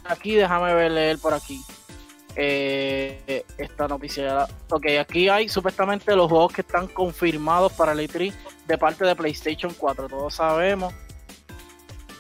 [0.04, 1.60] Aquí déjame ver leer por aquí.
[2.34, 4.46] Eh, esta noticia.
[4.70, 8.32] Ok, aquí hay supuestamente los juegos que están confirmados para el E3
[8.66, 10.08] de parte de PlayStation 4.
[10.08, 10.94] Todos sabemos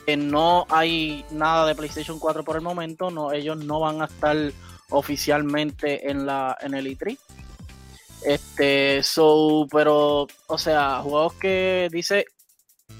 [0.06, 3.10] que no hay nada de PlayStation 4 por el momento.
[3.10, 4.36] No, ellos no van a estar
[4.90, 7.18] oficialmente en la en el E3.
[8.24, 12.24] Este, so, pero, o sea, juegos que dice,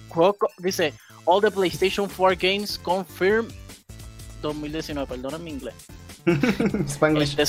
[0.08, 3.48] juegos, dice, all the PlayStation 4 games confirm
[4.42, 5.74] 2019, perdón mi inglés.
[7.18, 7.42] Este,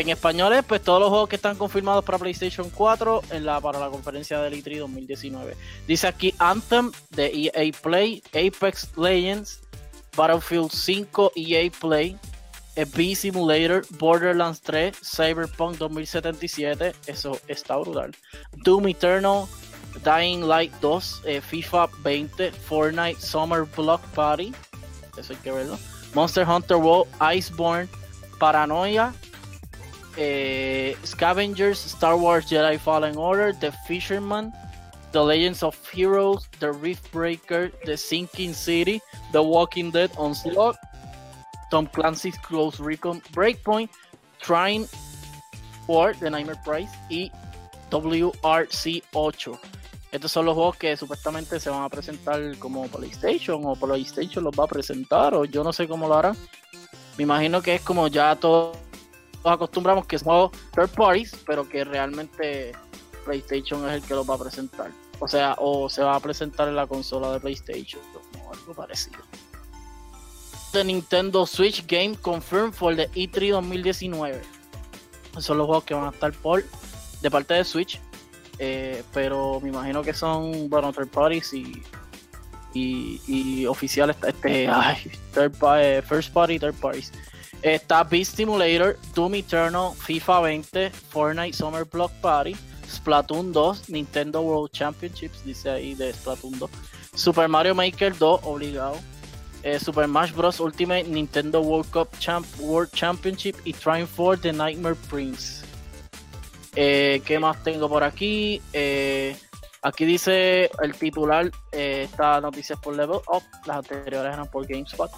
[0.00, 3.60] en español es pues todos los juegos que están confirmados para PlayStation 4 en la,
[3.60, 5.56] para la conferencia del E3 2019.
[5.86, 9.60] Dice aquí Anthem de EA Play, Apex Legends,
[10.16, 12.18] Battlefield 5 EA Play,
[12.84, 18.10] B Simulator, Borderlands 3, Cyberpunk 2077, eso está brutal.
[18.64, 19.48] Doom Eternal,
[20.04, 24.52] Dying Light 2, eh, FIFA 20, Fortnite Summer Block Party,
[25.16, 25.78] eso hay que verlo.
[26.14, 27.88] Monster Hunter World, Iceborne,
[28.38, 29.14] Paranoia,
[30.18, 34.52] eh, Scavengers, Star Wars Jedi Fallen Order, The Fisherman,
[35.12, 39.00] The Legends of Heroes, The Rift Breaker, The Sinking City,
[39.32, 40.76] The Walking Dead Onslaught,
[41.70, 43.90] Tom Clancy's Close Recon Breakpoint,
[44.40, 44.86] Trying
[45.86, 47.30] for The Nightmare Prize y
[47.90, 49.58] WRC8.
[50.12, 54.54] Estos son los juegos que supuestamente se van a presentar como PlayStation o PlayStation los
[54.58, 56.36] va a presentar o yo no sé cómo lo harán.
[57.16, 58.76] Me imagino que es como ya todos
[59.44, 62.72] acostumbramos que son juegos third parties, pero que realmente
[63.24, 64.90] PlayStation es el que los va a presentar.
[65.18, 69.18] O sea, o se va a presentar en la consola de PlayStation o algo parecido.
[70.74, 74.40] Nintendo Switch Game Confirmed for the E3 2019.
[75.30, 76.64] Esos son los juegos que van a estar por
[77.20, 78.00] de parte de Switch.
[78.58, 81.82] Eh, pero me imagino que son, bueno, third parties y,
[82.74, 84.16] y, oficiales.
[84.26, 84.68] Este,
[85.32, 87.12] third, eh, first party, third parties.
[87.62, 92.54] Está Beast Simulator, Doom Eternal, FIFA 20, Fortnite Summer Block Party,
[92.88, 96.70] Splatoon 2, Nintendo World Championships, dice ahí de Splatoon 2,
[97.14, 98.98] Super Mario Maker 2, obligado,
[99.66, 100.60] eh, Super Smash Bros.
[100.60, 105.66] Ultimate Nintendo World Cup Champ World Championship y Trying for the Nightmare Prince.
[106.76, 108.62] Eh, ¿Qué más tengo por aquí?
[108.72, 109.36] Eh,
[109.82, 115.10] aquí dice el titular, esta noticia es por Level Up, las anteriores eran por GameSpot.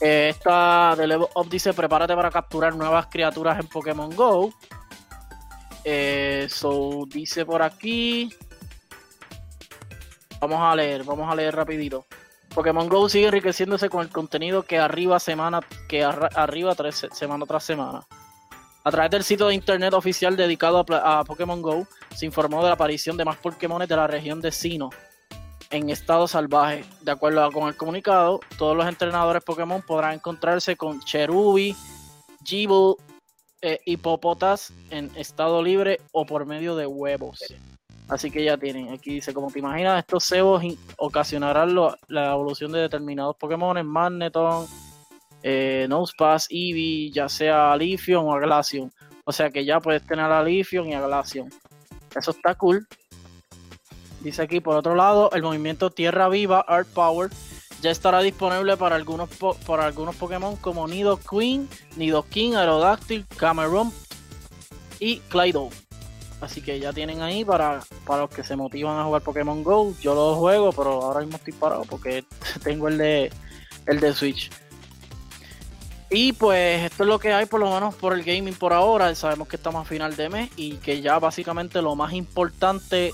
[0.00, 4.52] esta de Level Up dice, prepárate para capturar nuevas criaturas en Pokémon Go.
[6.48, 8.28] So, dice por aquí.
[10.40, 12.04] Vamos a leer, vamos a leer rapidito.
[12.54, 17.64] Pokémon Go sigue enriqueciéndose con el contenido que arriba semana, que arriba tres, semana tras
[17.64, 18.06] semana.
[18.84, 22.74] A través del sitio de internet oficial dedicado a, Pokémon Go, se informó de la
[22.74, 24.90] aparición de más Pokémon de la región de Sino
[25.70, 26.84] en estado salvaje.
[27.00, 31.74] De acuerdo con el comunicado, todos los entrenadores Pokémon podrán encontrarse con Cherubi,
[32.44, 32.94] Gible,
[33.62, 37.40] eh, hipopotas en estado libre o por medio de huevos.
[38.08, 40.62] Así que ya tienen, aquí dice, como te imaginas, estos cebos
[40.98, 41.74] ocasionarán
[42.08, 44.66] la evolución de determinados Pokémon, Magneton,
[45.42, 48.92] eh, Nosepass, Eevee, ya sea a o a Glaceon.
[49.24, 50.62] O sea que ya puedes tener a y
[50.92, 51.50] a Glaceon.
[52.14, 52.86] Eso está cool.
[54.20, 57.30] Dice aquí, por otro lado, el movimiento Tierra Viva, Art Power,
[57.82, 59.28] ya estará disponible para algunos,
[59.66, 63.92] para algunos Pokémon como Nido Queen, Nido King, Aerodactyl, Cameron
[64.98, 65.68] y Clydo.
[66.40, 69.94] Así que ya tienen ahí para, para los que se motivan a jugar Pokémon Go.
[70.00, 72.24] Yo lo juego, pero ahora mismo estoy parado porque
[72.62, 73.32] tengo el de,
[73.86, 74.50] el de Switch.
[76.10, 79.14] Y pues esto es lo que hay por lo menos por el gaming por ahora.
[79.14, 83.12] Sabemos que estamos a final de mes y que ya básicamente lo más importante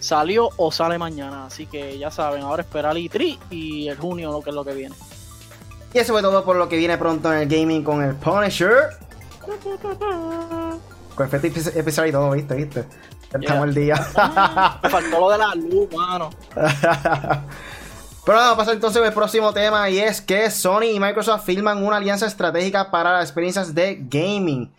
[0.00, 1.46] salió o sale mañana.
[1.46, 4.64] Así que ya saben, ahora esperar el E3 y el junio lo que es lo
[4.64, 4.94] que viene.
[5.92, 8.90] Y eso fue todo por lo que viene pronto en el gaming con el Punisher.
[11.14, 12.84] Con efecto especial y todo, viste, viste.
[13.32, 13.94] Estamos el día.
[14.82, 16.30] Me faltó lo de la luz, mano.
[18.24, 21.84] Pero vamos a pasar entonces al próximo tema y es que Sony y Microsoft firman
[21.84, 24.72] una alianza estratégica para las experiencias de gaming.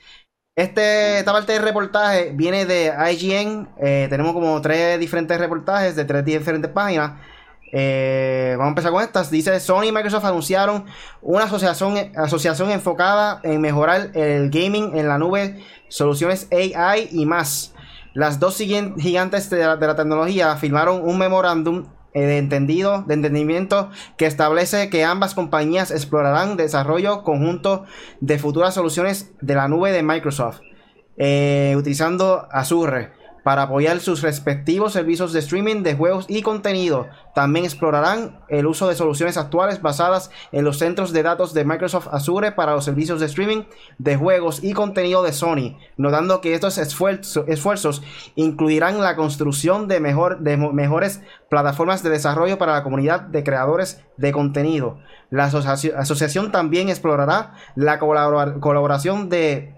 [0.57, 3.69] Este, esta parte del reportaje viene de IGN.
[3.77, 7.19] Eh, tenemos como tres diferentes reportajes de tres diferentes páginas.
[7.71, 9.31] Eh, vamos a empezar con estas.
[9.31, 10.85] Dice Sony y Microsoft anunciaron
[11.21, 17.73] una asociación, asociación enfocada en mejorar el gaming en la nube, soluciones AI y más.
[18.13, 24.25] Las dos gigantes de la, tecnología firmaron un memorándum eh, de entendido, de entendimiento que
[24.25, 27.83] establece que ambas compañías explorarán desarrollo conjunto
[28.21, 30.61] de futuras soluciones de la nube de Microsoft,
[31.17, 33.11] eh, utilizando Azure
[33.45, 37.05] para apoyar sus respectivos servicios de streaming de juegos y contenido.
[37.35, 42.07] También explorarán el uso de soluciones actuales basadas en los centros de datos de Microsoft
[42.11, 43.65] Azure para los servicios de streaming
[43.99, 48.01] de juegos y contenido de Sony, notando que estos esfuerzos
[48.33, 54.03] incluirán la construcción de, mejor, de mejores plataformas de desarrollo para la comunidad de creadores
[54.17, 54.97] de contenido.
[55.29, 59.74] La asociación también explorará la colaboración de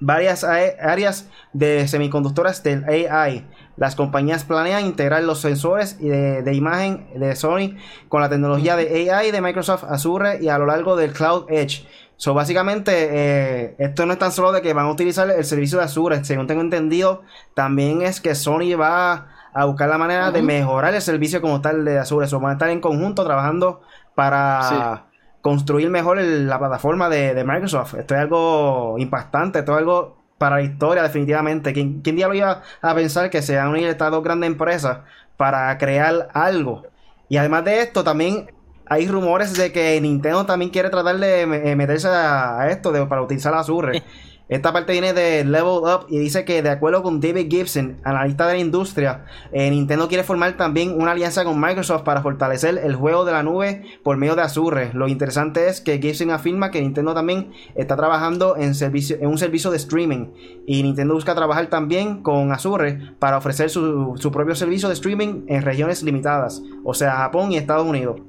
[0.00, 3.46] varias áreas de semiconductoras del AI.
[3.76, 7.76] Las compañías planean integrar los sensores de, imagen de Sony
[8.08, 11.86] con la tecnología de AI de Microsoft Azure y a lo largo del Cloud Edge.
[12.16, 15.78] So, básicamente, eh, esto no es tan solo de que van a utilizar el servicio
[15.78, 17.22] de Azure, según tengo entendido,
[17.54, 21.84] también es que Sony va a buscar la manera de mejorar el servicio como tal
[21.84, 22.28] de Azure.
[22.28, 23.80] So, van a estar en conjunto trabajando
[24.14, 25.06] para
[25.42, 27.94] construir mejor la plataforma de, Microsoft.
[27.94, 31.72] Esto es algo impactante, esto es algo para la historia definitivamente.
[31.72, 35.00] ¿Quién, quién lo iba a pensar que se van a unir estas dos grandes empresas
[35.36, 36.84] para crear algo?
[37.28, 38.50] Y además de esto, también
[38.86, 43.22] hay rumores de que Nintendo también quiere tratar de eh, meterse a, esto de, para
[43.22, 44.02] utilizar Azure.
[44.52, 48.46] Esta parte viene de Level Up y dice que de acuerdo con David Gibson, analista
[48.46, 52.94] de la industria, eh, Nintendo quiere formar también una alianza con Microsoft para fortalecer el
[52.94, 54.90] juego de la nube por medio de Azure.
[54.92, 59.38] Lo interesante es que Gibson afirma que Nintendo también está trabajando en, servicio, en un
[59.38, 60.26] servicio de streaming
[60.66, 65.46] y Nintendo busca trabajar también con Azure para ofrecer su, su propio servicio de streaming
[65.48, 68.20] en regiones limitadas, o sea, Japón y Estados Unidos.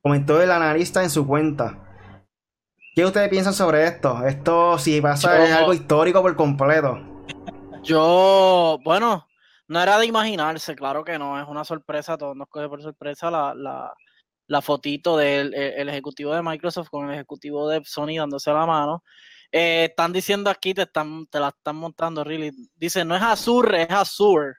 [0.00, 1.85] Comentó el analista en su cuenta.
[2.96, 4.26] ¿Qué ustedes piensan sobre esto?
[4.26, 6.98] Esto, si pasa, es algo histórico por completo.
[7.82, 9.28] Yo, bueno,
[9.68, 13.30] no era de imaginarse, claro que no, es una sorpresa, todos nos coge por sorpresa
[13.30, 13.92] la, la,
[14.46, 19.04] la fotito del el ejecutivo de Microsoft con el ejecutivo de Sony dándose la mano.
[19.52, 22.50] Eh, están diciendo aquí, te, están, te la están montando, really.
[22.76, 24.54] Dice, no es Azure, es Azure.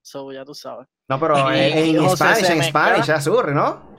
[0.00, 0.86] So, ya tú sabes.
[1.08, 3.96] No, pero en, en Spanish, en Spanish, Azure, ¿no?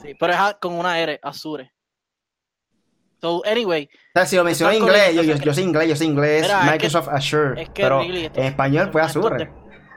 [0.00, 1.74] Sí, pero es con una R, Azure.
[3.20, 3.88] So, anyway.
[3.92, 6.48] O sea, si lo menciono en inglés, yo, yo, yo, soy inglés, yo soy inglés,
[6.70, 7.62] Microsoft Azure.
[7.62, 9.50] Es que pero en español fue Azure.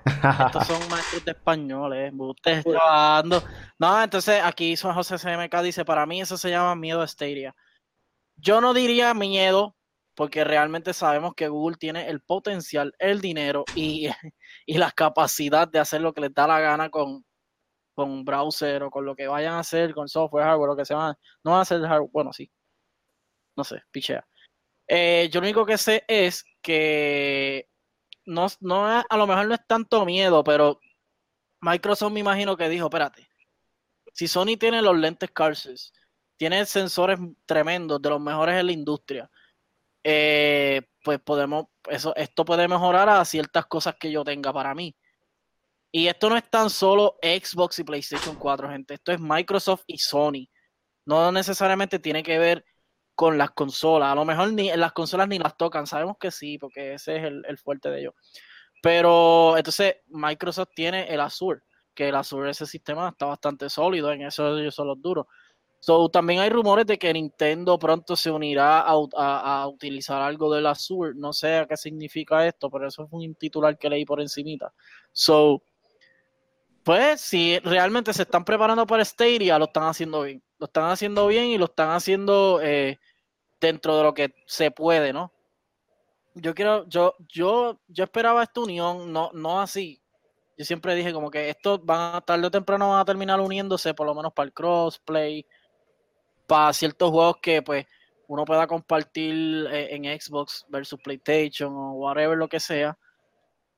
[0.06, 2.12] estos son maestros de español, eh.
[2.18, 3.44] Ustedes dando.
[3.78, 7.56] No, entonces aquí son José CMK dice: Para mí eso se llama miedo a Stadia.
[8.38, 9.76] Yo no diría miedo,
[10.16, 14.08] porque realmente sabemos que Google tiene el potencial, el dinero y,
[14.66, 17.24] y la capacidad de hacer lo que les da la gana con,
[17.94, 20.96] con browser o con lo que vayan a hacer, con software, hardware, lo que se
[20.96, 21.16] van.
[21.44, 22.52] No van a hacer hardware, bueno, sí,
[23.56, 24.26] no sé, pichea.
[24.88, 27.70] Eh, yo lo único que sé es que
[28.26, 30.80] no, no a lo mejor no es tanto miedo, pero
[31.62, 33.30] Microsoft me imagino que dijo, espérate,
[34.14, 35.94] si Sony tiene los lentes Carses,
[36.36, 39.30] tiene sensores tremendos, de los mejores en la industria,
[40.04, 44.96] eh, pues podemos, eso, esto puede mejorar a ciertas cosas que yo tenga para mí.
[45.92, 48.94] Y esto no es tan solo Xbox y PlayStation 4, gente.
[48.96, 50.48] Esto es Microsoft y Sony.
[51.06, 52.66] No necesariamente tiene que ver
[53.16, 54.12] con las consolas.
[54.12, 55.88] A lo mejor ni las consolas ni las tocan.
[55.88, 58.14] Sabemos que sí, porque ese es el, fuerte de ellos.
[58.82, 61.62] Pero entonces Microsoft tiene el Azure,
[61.94, 64.12] que el Azure, ese sistema está bastante sólido.
[64.12, 65.28] En eso ellos son los duros.
[65.80, 71.14] So, también hay rumores de que Nintendo pronto se unirá a, utilizar algo del Azure.
[71.16, 74.72] No sé qué significa esto, pero eso fue un titular que leí por encimita.
[75.12, 75.64] So,
[76.84, 80.44] pues si realmente se están preparando para Stadia, lo están haciendo bien.
[80.62, 83.00] Lo están haciendo bien y lo están haciendo eh,
[83.60, 85.34] dentro de lo que se puede, ¿no?
[86.36, 90.00] Yo quiero, yo, yo, yo esperaba esta unión, no, no así.
[90.60, 93.96] Yo siempre dije como que estos van a tarde o temprano van a terminar uniéndose,
[93.96, 95.48] por lo menos para el crossplay
[96.46, 97.88] para ciertos juegos que pues
[98.28, 102.96] uno pueda compartir eh, en Xbox versus PlayStation o whatever lo que sea.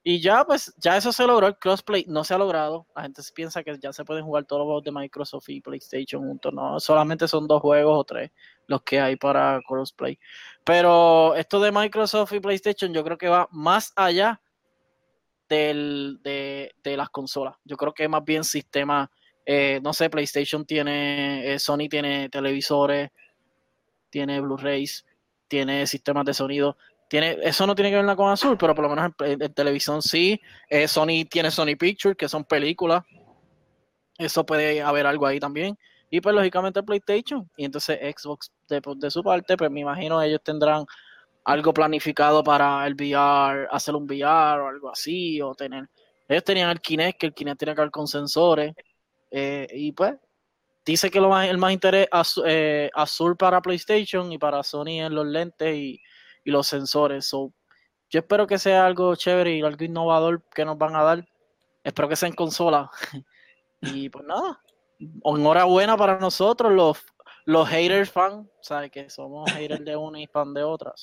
[0.04, 2.86] Y ya, pues, ya eso se logró, el crossplay no se ha logrado.
[2.96, 6.22] La gente piensa que ya se pueden jugar todos los juegos de Microsoft y PlayStation
[6.28, 6.54] juntos.
[6.54, 8.32] No, solamente son dos juegos o tres
[8.68, 10.20] los que hay para crossplay.
[10.66, 14.42] Pero esto de Microsoft y PlayStation yo creo que va más allá
[15.48, 17.56] del, de, de las consolas.
[17.64, 19.10] Yo creo que más bien sistema
[19.46, 23.12] eh, no sé, PlayStation tiene, eh, Sony tiene televisores,
[24.10, 25.06] tiene Blu-rays,
[25.48, 26.78] tiene sistemas de sonido.
[27.14, 30.42] Tiene, eso no tiene que ver con Azul, pero por lo menos en, televisión sí.
[30.68, 33.04] Eh, Sony tiene Sony Pictures, que son películas.
[34.18, 35.78] Eso puede haber algo ahí también.
[36.10, 37.48] Y pues lógicamente PlayStation.
[37.56, 40.88] Y entonces Xbox de, de su parte, pues me imagino ellos tendrán
[41.44, 45.88] algo planificado para el VR, hacer un VR o algo así, o tener...
[46.28, 48.74] Ellos tenían el Kinect, que el Kinect tiene que ver con sensores.
[49.30, 50.16] Eh, y pues,
[50.84, 52.08] dice que lo más, el más interés
[52.44, 56.02] eh, azul para PlayStation y para Sony en los lentes y,
[56.52, 57.26] los sensores.
[57.26, 57.54] So,
[58.10, 61.26] yo espero que sea algo chévere y algo innovador que nos van a dar.
[61.84, 62.90] Espero que sea en consola.
[63.82, 64.62] y pues nada,
[65.00, 67.04] enhorabuena para nosotros, los,
[67.46, 68.92] los haters fan, ¿sabes?
[68.92, 70.94] Que somos haters de una y fan de otra.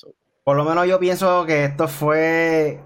[0.43, 2.81] Por lo menos yo pienso que esto fue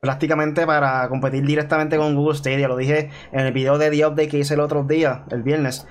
[0.00, 2.68] prácticamente para competir directamente con Google Stadia.
[2.68, 5.86] Lo dije en el video de The Update que hice el otro día, el viernes.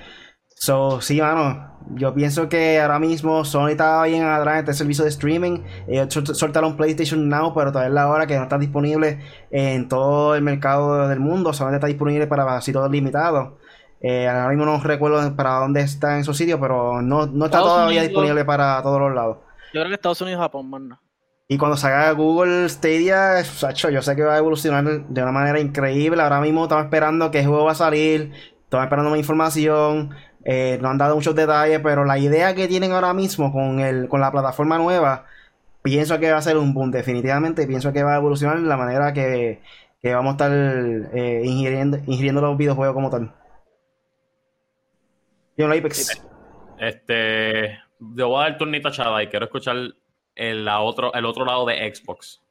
[0.61, 5.05] So, sí, mano, yo pienso que ahora mismo Sony está bien atrás en este servicio
[5.05, 5.63] de streaming.
[5.87, 9.19] Ellos soltaron PlayStation Now, pero todavía es la hora que no está disponible
[9.51, 11.53] en todo el mercado del mundo.
[11.53, 13.53] Solamente está disponible para sitios limitados.
[14.01, 17.59] Eh, ahora mismo no recuerdo para dónde está en su sitio, pero no, no está
[17.59, 19.37] todavía disponible para todos los lados.
[19.73, 20.99] Yo creo que Estados Unidos y Japón, mano.
[21.47, 25.61] Y cuando salga Google Stadia, Sacho, yo sé que va a evolucionar de una manera
[25.61, 26.21] increíble.
[26.21, 28.33] Ahora mismo estamos esperando que el juego va a salir,
[28.65, 30.09] estamos esperando más información.
[30.45, 34.07] Eh, no han dado muchos detalles, pero la idea que tienen ahora mismo con, el,
[34.07, 35.25] con la plataforma nueva,
[35.81, 37.67] pienso que va a ser un boom, definitivamente.
[37.67, 39.61] Pienso que va a evolucionar la manera que,
[40.03, 43.33] vamos a estar eh, ingiriendo, ingiriendo los videojuegos como tal.
[45.57, 46.23] Yo Apex.
[46.79, 49.75] Este, yo voy a dar el turnito a Chava y quiero escuchar
[50.35, 52.41] el, la otro, el otro lado de Xbox.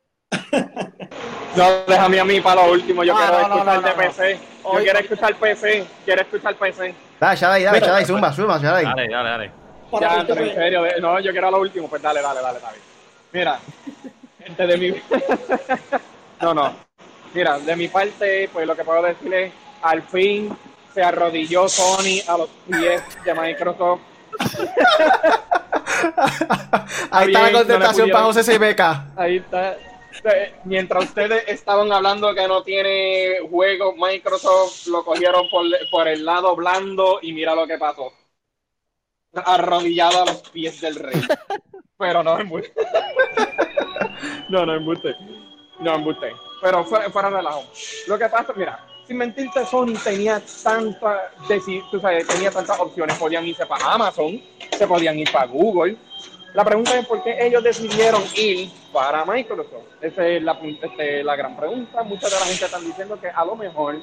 [1.57, 3.05] No, déjame a mí para lo último.
[3.05, 4.41] Yo quiero escuchar de PC.
[4.64, 5.87] Yo quiero escuchar PC.
[6.05, 6.95] Quiero escuchar PC.
[7.19, 8.85] Dale, dale, dale, dale, zumba, zumba, dale.
[8.85, 9.51] Dale, dale, dale.
[10.01, 11.88] Ya, pero en serio, no, yo quiero lo último.
[11.88, 12.79] Pues dale, dale, dale, dale.
[13.33, 13.59] Mira,
[14.38, 14.91] gente de mi.
[16.43, 16.77] no, no.
[17.35, 20.57] Mira, de mi parte, pues lo que puedo decir es: al fin
[20.95, 24.01] se arrodilló Sony a los pies de Microsoft
[27.11, 28.81] Ahí está la contestación para José CBK.
[29.17, 29.77] Ahí está.
[30.64, 35.46] Mientras ustedes estaban hablando que no tiene juego, Microsoft lo cogieron
[35.90, 38.12] por, el lado blando y mira lo que pasó.
[39.35, 41.20] Arrodillado a los pies del rey.
[41.98, 42.72] Pero no embuste.
[44.48, 45.14] no, no embuste.
[45.81, 46.33] No embuste.
[46.60, 47.64] Pero fuera, fuera relajo.
[48.06, 51.33] Lo que pasa, mira, sin mentirte, Sony tenía tanta,
[51.90, 53.16] tú sabes, tenía tantas opciones.
[53.16, 54.40] Podían irse para Amazon,
[54.77, 55.96] se podían ir para Google.
[56.55, 59.85] La pregunta es por qué ellos decidieron ir para Microsoft.
[60.01, 62.03] Esa es la, este, la gran pregunta.
[62.03, 63.96] Mucha de la gente están diciendo que a lo mejor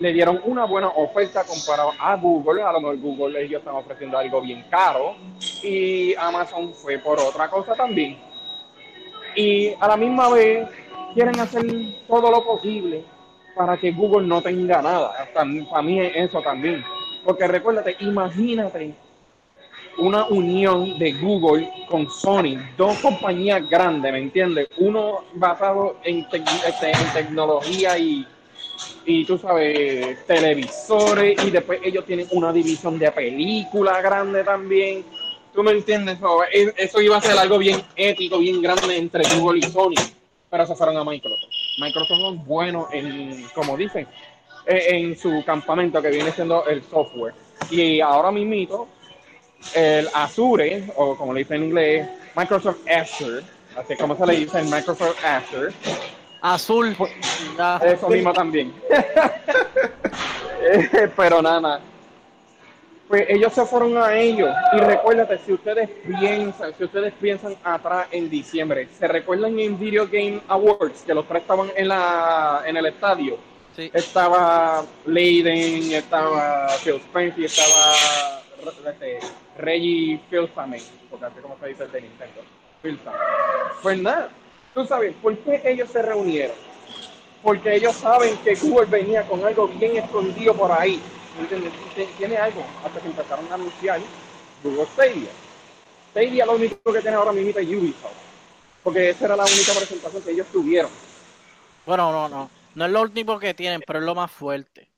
[0.00, 2.62] le dieron una buena oferta comparado a Google.
[2.62, 5.14] A lo mejor Google ellos están ofreciendo algo bien caro
[5.62, 8.18] y Amazon fue por otra cosa también.
[9.36, 10.68] Y a la misma vez
[11.14, 11.64] quieren hacer
[12.08, 13.04] todo lo posible
[13.54, 15.12] para que Google no tenga nada.
[15.32, 16.84] Para mí es eso también.
[17.24, 18.94] Porque recuérdate, imagínate
[19.98, 24.68] una unión de Google con Sony, dos compañías grandes, ¿me entiendes?
[24.78, 28.26] Uno basado en, este, en tecnología y,
[29.04, 35.04] y tú sabes, televisores, y después ellos tienen una división de película grande también.
[35.52, 36.18] ¿Tú me entiendes?
[36.52, 39.94] E, eso iba a ser algo bien ético, bien grande entre Google y Sony,
[40.50, 41.50] pero se fueron a Microsoft.
[41.78, 44.06] Microsoft es bueno en, como dicen,
[44.66, 47.34] e, en su campamento que viene siendo el software.
[47.70, 48.88] Y ahora mismo
[49.74, 53.42] el Azure, o como le dicen en inglés, Microsoft Azure,
[53.76, 55.72] así como se le dice en Microsoft Azure.
[56.42, 56.96] Azul.
[57.82, 58.72] Eso mismo también.
[61.16, 61.80] Pero nada,
[63.08, 64.50] pues ellos se fueron a ellos.
[64.72, 65.88] Y recuérdate, si ustedes
[66.18, 71.26] piensan, si ustedes piensan atrás en diciembre, ¿se recuerdan en Video Game Awards que los
[71.26, 73.38] tres estaban en la en el estadio?
[73.76, 73.90] Sí.
[73.92, 78.42] Estaba Leiden, estaba Phil Spencer, estaba
[78.86, 79.20] este,
[79.58, 82.42] Reggie Fils-Aimé, porque así como se dice el de Nintendo,
[83.82, 84.30] Pues nada,
[84.72, 86.56] tú sabes, ¿por qué ellos se reunieron?
[87.42, 91.00] Porque ellos saben que Google venía con algo bien escondido por ahí.
[92.16, 94.00] Tiene algo, hasta que empezaron a anunciar
[94.62, 95.30] Google Stadia.
[96.10, 98.12] Stadia lo único que tiene ahora mismo es Ubisoft.
[98.82, 100.90] Porque esa era la única presentación que ellos tuvieron.
[101.84, 102.50] Bueno, no, no.
[102.74, 104.88] No es lo último que tienen, pero es lo más fuerte.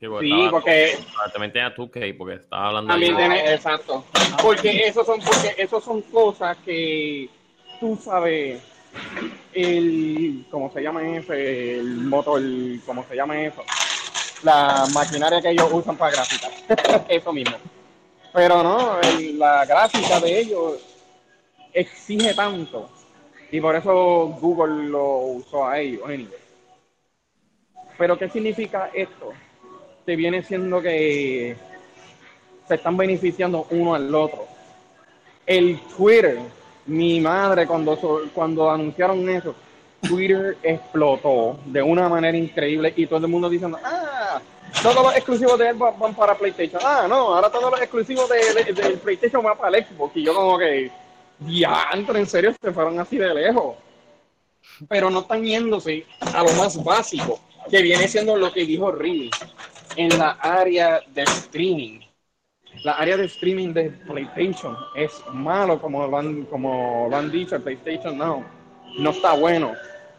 [0.00, 0.06] Sí,
[0.50, 0.98] porque,
[1.32, 4.04] también tiene a 2K, porque estaba hablando También tiene, exacto.
[4.42, 7.30] Porque eso son, porque eso son cosas que
[7.80, 8.60] tú sabes,
[9.52, 11.32] el, ¿cómo se llama eso?
[11.32, 12.42] El motor,
[12.84, 13.62] ¿cómo se llama eso?
[14.42, 16.48] La maquinaria que ellos usan para gráfica.
[17.08, 17.56] eso mismo.
[18.32, 18.98] Pero no,
[19.36, 20.80] la gráfica de ellos
[21.72, 22.90] exige tanto.
[23.50, 26.02] Y por eso Google lo usó a ellos.
[27.96, 29.32] Pero ¿qué significa esto?
[30.04, 31.56] Te viene siendo que
[32.68, 34.46] se están beneficiando uno al otro.
[35.46, 36.38] El Twitter,
[36.86, 37.98] mi madre, cuando,
[38.34, 39.54] cuando anunciaron eso,
[40.02, 44.40] Twitter explotó de una manera increíble y todo el mundo diciendo, ah,
[44.82, 46.80] todos los exclusivos de él van para PlayStation.
[46.84, 50.16] Ah, no, ahora todos los exclusivos del de, PlayStation van para el Xbox.
[50.16, 50.90] Y yo como que,
[51.46, 53.76] ya, en serio, se fueron así de lejos.
[54.88, 57.38] Pero no están yéndose a lo más básico,
[57.70, 59.30] que viene siendo lo que dijo Riley
[59.96, 62.00] en la área de streaming.
[62.82, 67.56] La área de streaming de PlayStation es malo, como lo han, como lo han dicho,
[67.56, 68.44] el PlayStation no,
[68.98, 69.72] no está bueno.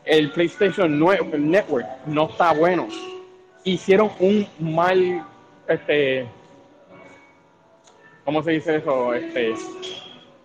[0.06, 2.88] El PlayStation Network no está bueno.
[3.64, 5.26] Hicieron un mal,
[5.68, 6.28] este,
[8.24, 9.14] ¿cómo se dice eso?
[9.14, 9.54] Este,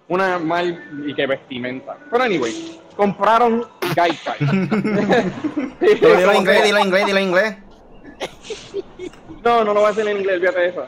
[0.08, 1.96] una mal y que vestimenta.
[2.10, 4.38] Pero anyway, compraron Gaikai.
[5.80, 7.56] dilo inglés, dilo inglés, dilo inglés.
[9.44, 10.86] No, no lo voy a hacer en inglés, fíjate eso.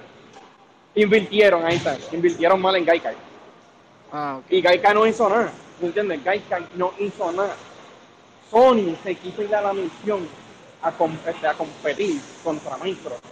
[0.95, 1.97] Invirtieron, ahí está.
[2.13, 3.17] Invirtieron mal en Gaikai.
[4.13, 5.53] Ah, Y Gaikai no hizo nada.
[5.81, 6.23] ¿Me entiendes?
[6.23, 7.57] Gaikai no hizo nada.
[8.51, 10.29] Sony se quiso ir a la misión
[10.83, 10.93] a,
[11.31, 13.23] este, a competir contra Microsoft,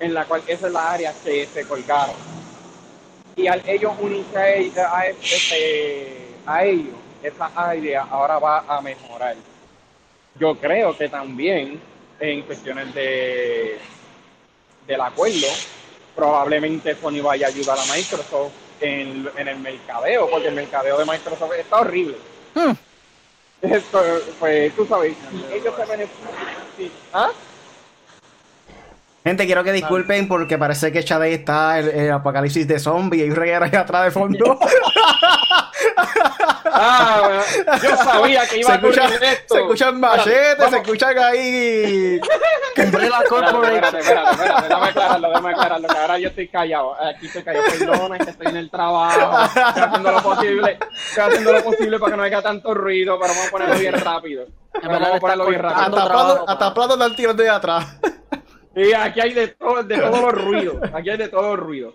[0.00, 2.16] en la cual esa es la área que se colgaron.
[3.36, 4.38] Y al ellos unirse
[4.80, 9.36] a, este, a ellos, esa área ahora va a mejorar.
[10.38, 11.80] Yo creo que también
[12.32, 13.78] en cuestiones de
[14.86, 15.46] del acuerdo,
[16.14, 21.52] probablemente Sony vaya a ayudar a Microsoft en, el mercadeo, porque el mercadeo de Microsoft
[21.58, 22.16] está horrible.
[22.54, 22.72] Hmm.
[23.62, 24.02] Esto,
[24.38, 25.16] pues tú sabes,
[25.52, 26.90] ellos se benefician.
[27.12, 27.30] ¿Ah?
[29.24, 33.24] Gente, quiero que disculpen porque parece que Chade está en el, apocalipsis de zombies y
[33.24, 34.58] hay un reguero ahí atrás de fondo.
[36.66, 37.42] ah,
[37.82, 39.54] yo sabía que iba a escuchar esto.
[39.54, 42.20] Se escuchan machetes, se escuchan ahí.
[42.76, 43.74] Umbrella Corporation.
[43.74, 46.96] Espérate, espérate, espérate, déjame aclararlo, déjame aclararlo, que ahora yo estoy callado.
[47.02, 49.44] Aquí estoy callado, perdona, que estoy en el trabajo.
[49.44, 50.78] Estoy haciendo lo posible,
[51.08, 53.94] estoy haciendo lo posible para que no haya tanto ruido, pero vamos a ponerlo bien
[53.94, 54.46] rápido.
[54.82, 56.44] Vamos a ponerlo bien rápido.
[56.46, 57.98] Hasta Plato da el tiro de atrás.
[58.76, 60.76] Y aquí hay de, todo, de todos los ruidos.
[60.92, 61.94] Aquí hay de todos los ruidos.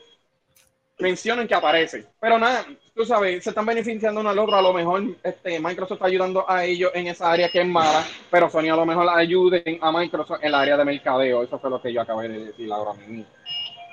[0.99, 2.07] Mencionen que aparece.
[2.19, 2.65] Pero nada,
[2.99, 4.57] tú sabes, se están beneficiando uno al otro.
[4.57, 8.05] A lo mejor este, Microsoft está ayudando a ellos en esa área que es mala,
[8.29, 11.41] pero Sony a lo mejor ayuden a Microsoft en la área de mercadeo.
[11.41, 13.25] Eso fue lo que yo acabé de decir ahora mismo.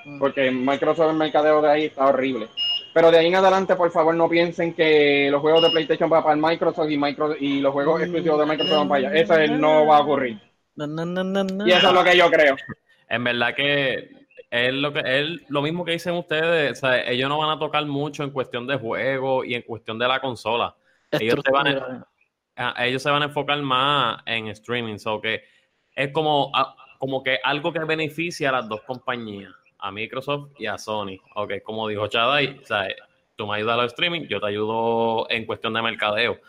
[0.03, 0.19] Mm.
[0.19, 2.49] Porque Microsoft el mercadeo de ahí está horrible.
[2.93, 6.23] Pero de ahí en adelante, por favor, no piensen que los juegos de PlayStation van
[6.23, 9.19] para Microsoft y, Microsoft, y los juegos exclusivos de Microsoft van para allá.
[9.21, 10.37] Eso no va a ocurrir
[11.65, 12.55] y eso es lo que yo creo.
[13.09, 17.49] En verdad que es lo que es lo mismo que dicen ustedes, ellos no van
[17.49, 20.75] a tocar mucho en cuestión de juego y en cuestión de la consola.
[21.11, 21.67] Ellos se, van
[22.55, 25.43] a, ellos se van a enfocar más en streaming, so que
[25.95, 26.51] es como,
[26.99, 29.53] como que algo que beneficia a las dos compañías.
[29.79, 31.17] a Microsoft y a Sony.
[31.35, 32.87] Ok, como dijo Chadai, o sea,
[33.35, 36.39] tú me ayudas a los streaming, yo te ayudo en cuestión de mercadeo.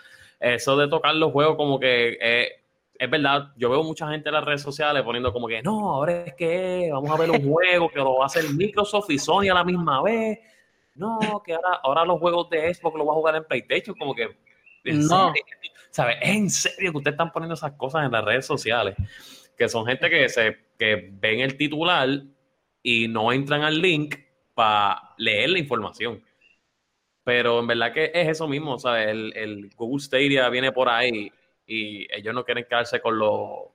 [0.40, 2.62] Eso de tocar los juegos como que eh,
[2.98, 6.24] es verdad, yo veo mucha gente en las redes sociales poniendo como que no, ahora
[6.24, 9.48] es que vamos a ver un juego que lo va a hacer Microsoft y Sony
[9.50, 10.40] a la misma vez.
[10.96, 14.14] No, que ahora, ahora los juegos de Xbox lo va a jugar en PlayStation, como
[14.14, 14.36] que
[14.84, 15.32] no.
[15.90, 16.16] ¿sabes?
[16.20, 18.96] Es en serio que ustedes están poniendo esas cosas en las redes sociales,
[19.56, 22.08] que son gente que se que ven el titular
[22.82, 24.16] y no entran al link
[24.54, 26.22] para leer la información.
[27.24, 31.30] Pero en verdad que es eso mismo, sea, el, el, Google Stadia viene por ahí
[31.68, 33.68] y ellos no quieren quedarse con los,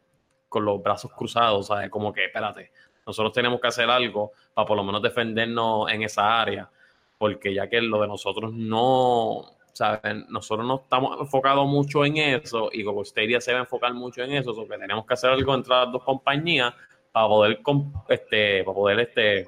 [0.50, 1.90] con los brazos cruzados, ¿sabes?
[1.92, 2.72] Como que, espérate,
[3.06, 6.70] nosotros tenemos que hacer algo para por lo menos defendernos en esa área,
[7.20, 10.28] porque ya que lo de nosotros no, ¿sabes?
[10.28, 14.24] Nosotros no estamos enfocados mucho en eso y Google Stadia se va a enfocar mucho
[14.24, 16.74] en eso, o que tenemos que hacer algo entre las dos compañías
[17.12, 17.62] para poder,
[18.10, 19.48] este, para poder, este,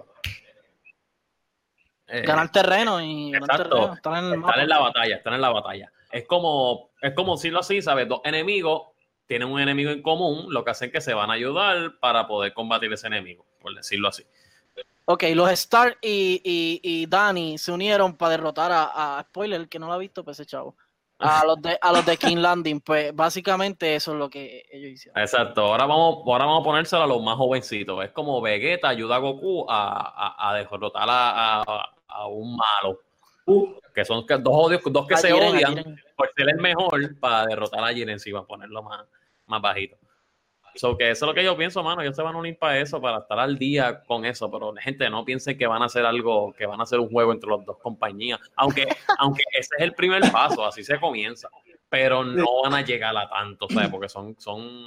[2.08, 5.92] eh, ganar terreno y terreno, estar, en, la batalla, estar en la batalla.
[6.16, 8.08] Es como, es como decirlo así, ¿sabes?
[8.08, 8.84] Dos enemigos
[9.28, 12.54] tienen un enemigo en común, lo que hacen que se van a ayudar para poder
[12.54, 14.24] combatir ese enemigo, por decirlo así.
[15.06, 19.78] Ok, los Stark y, y, y Danny se unieron para derrotar a, a Spoiler, que
[19.78, 20.76] no lo ha visto, pues ese chavo
[21.20, 24.92] a los de a los de King Landing pues básicamente eso es lo que ellos
[24.92, 28.90] hicieron exacto ahora vamos ahora vamos a ponérselo a los más jovencitos es como Vegeta
[28.90, 31.64] ayuda a Goku a, a, derrotar a,
[32.08, 33.02] a, un malo
[33.94, 35.76] que son dos odios dos que se odian
[36.16, 39.06] por ser el mejor para derrotar a Jiren si va a ponerlo más
[39.46, 39.98] más bajito
[40.76, 42.02] So que eso es lo que yo pienso, mano.
[42.02, 44.52] Ellos se van a unir para eso, para estar al día con eso.
[44.52, 47.32] Pero gente, no piensen que van a hacer algo, que van a hacer un juego
[47.32, 48.40] entre las dos compañías.
[48.56, 48.86] Aunque,
[49.20, 51.50] aunque ese es el primer paso, así se comienza.
[51.90, 53.90] Pero no van a llegar a tanto, ¿sabes?
[53.90, 54.86] Porque son, son,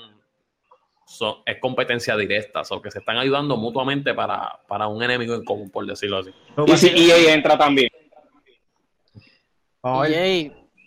[1.06, 2.62] son es competencia directa.
[2.68, 6.30] O que se están ayudando mutuamente para, para un enemigo en común, por decirlo así.
[6.66, 7.88] Y si EA entra también.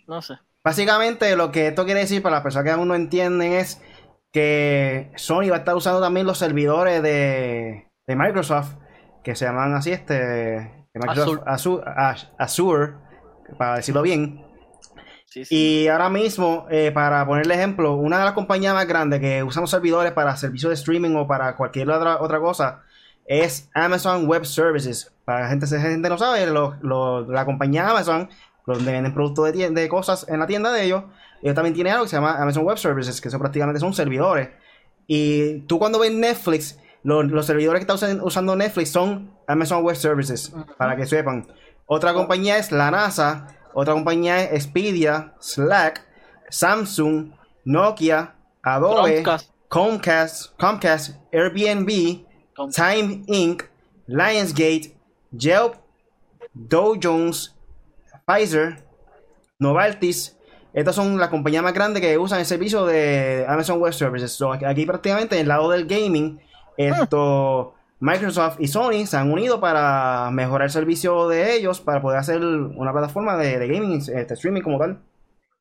[0.06, 0.34] No sé.
[0.64, 3.82] Básicamente, lo que esto quiere decir para las personas que aún no entienden es
[4.32, 8.74] que Sony va a estar usando también los servidores de, Microsoft,
[9.24, 11.42] que se llaman así, este, Microsoft
[12.38, 12.94] Azure,
[13.58, 14.44] para decirlo bien.
[15.50, 19.62] Y ahora mismo, eh, para ponerle ejemplo, una de las compañías más grandes que usan
[19.62, 22.82] los servidores para servicios de streaming o para cualquier otra, otra cosa
[23.26, 25.12] es Amazon Web Services.
[25.24, 28.28] Para la gente, si gente no sabe, la compañía Amazon,
[28.66, 31.04] donde venden productos de, de cosas en la tienda de ellos,
[31.42, 34.50] ellos también tienen algo que se llama Amazon Web Services, que son prácticamente son servidores.
[35.06, 40.54] Y tú cuando ves Netflix, los servidores que están usando Netflix son Amazon Web Services,
[40.78, 41.48] para que sepan.
[41.86, 46.06] Otra compañía es la NASA, otra compañía es Expedia, Slack,
[46.48, 47.32] Samsung,
[47.64, 49.24] Nokia, Adobe,
[49.68, 52.24] Comcast, Comcast, Airbnb,
[52.74, 53.64] Time Inc.,
[54.06, 54.94] Lionsgate,
[55.32, 55.74] Yelp,
[56.54, 57.56] Dow Jones,
[58.26, 58.84] Pfizer,
[59.58, 60.36] Novartis,
[60.72, 64.38] estas son las compañías más grandes que usan el servicio de Amazon Web Services.
[64.66, 66.40] aquí prácticamente en el lado del gaming,
[66.76, 72.18] esto, Microsoft y Sony se han unido para mejorar el servicio de ellos, para poder
[72.18, 75.02] hacer una plataforma de, gaming, este, streaming como tal.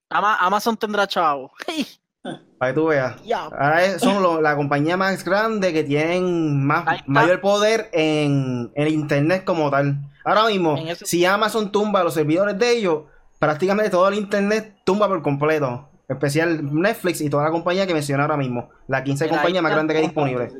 [0.09, 1.51] Amazon tendrá chavo.
[2.23, 3.15] Para que tú veas.
[3.33, 9.69] Ahora son la compañía más grande que tienen más, mayor poder en el Internet como
[9.71, 9.97] tal.
[10.23, 13.03] Ahora mismo, si Amazon tumba los servidores de ellos,
[13.39, 15.89] prácticamente todo el internet tumba por completo.
[16.07, 18.69] Especial Netflix y toda la compañía que mencioné ahora mismo.
[18.87, 20.51] La 15 compañía más grande que hay disponible.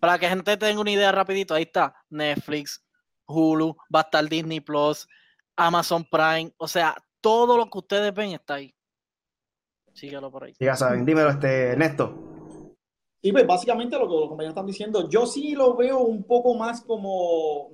[0.00, 2.82] Para que gente tenga una idea rapidito, ahí está Netflix,
[3.26, 5.06] Hulu, va a estar Disney Plus,
[5.56, 8.74] Amazon Prime, o sea, todo lo que ustedes ven está ahí.
[9.94, 10.52] Síguelo por ahí.
[10.58, 12.12] ya saben, dímelo, este, Ernesto.
[13.22, 16.54] Y pues básicamente lo que los compañeros están diciendo, yo sí lo veo un poco
[16.54, 17.70] más como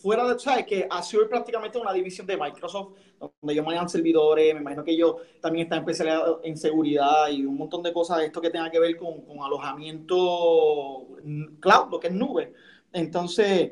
[0.00, 0.66] fuera de, ¿sabes?
[0.66, 4.92] Que Azure es prácticamente una división de Microsoft, donde ellos manejan servidores, me imagino que
[4.92, 8.80] ellos también están especializados en seguridad y un montón de cosas, esto que tenga que
[8.80, 11.06] ver con, con alojamiento
[11.60, 12.52] cloud, lo que es nube.
[12.92, 13.70] Entonces,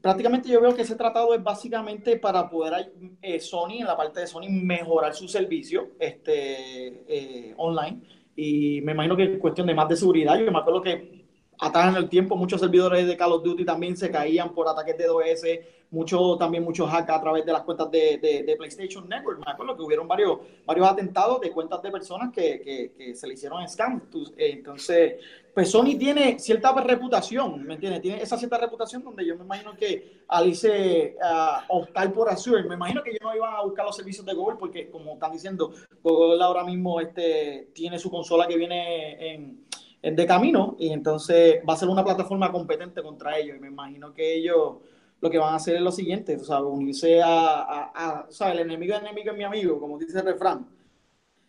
[0.00, 2.92] prácticamente yo veo que ese tratado es básicamente para poder
[3.22, 8.00] eh, Sony, en la parte de Sony, mejorar su servicio este, eh, online
[8.36, 10.38] y me imagino que es cuestión de más de seguridad.
[10.38, 11.24] Yo me acuerdo que
[11.58, 14.96] atrás en el tiempo muchos servidores de Call of Duty también se caían por ataques
[14.96, 15.42] de DOS,
[15.90, 19.38] mucho, también muchos hacks a través de las cuentas de, de, PlayStation Network.
[19.44, 23.34] Me acuerdo que hubieron varios, varios atentados de cuentas de personas que, que, se le
[23.34, 24.02] hicieron scam.
[24.36, 25.14] Eh, entonces,
[25.54, 28.02] pues Sony tiene cierta reputación, ¿me entiendes?
[28.02, 32.74] Tiene esa cierta reputación donde yo me imagino que Alice uh, optar por Azure, me
[32.74, 35.72] imagino que ellos no iban a buscar los servicios de Google porque, como están diciendo,
[36.02, 39.68] Google ahora mismo este, tiene su consola que viene en
[40.02, 43.56] de camino y entonces va a ser una plataforma competente contra ellos.
[43.56, 44.76] Y me imagino que ellos
[45.20, 48.60] lo que van a hacer es lo siguiente, o sea, unirse a, o sea, el
[48.60, 50.66] enemigo del enemigo es mi amigo, como dice el refrán,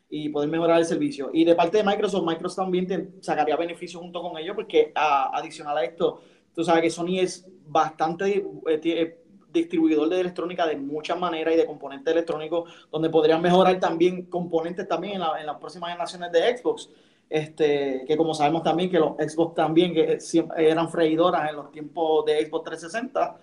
[0.10, 1.30] y poder mejorar el servicio.
[1.34, 5.84] Y de parte de Microsoft, Microsoft también sacaría beneficio junto con ellos porque adicional a
[5.84, 6.22] esto,
[6.54, 11.58] tú sabes que Sony es bastante eh, eh, distribuidor de electrónica de muchas maneras y
[11.58, 16.58] de componentes electrónicos, donde podrían mejorar también componentes también en, en las próximas generaciones de
[16.58, 16.90] Xbox.
[17.30, 20.18] Este, que como sabemos también que los Xbox también que
[20.58, 23.40] eran freidoras en los tiempos de Xbox 360,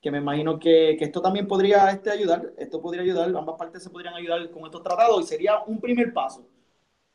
[0.00, 3.82] que me imagino que, que, esto también podría este, ayudar, esto podría ayudar, ambas partes
[3.82, 6.48] se podrían ayudar con estos tratados y sería un primer paso,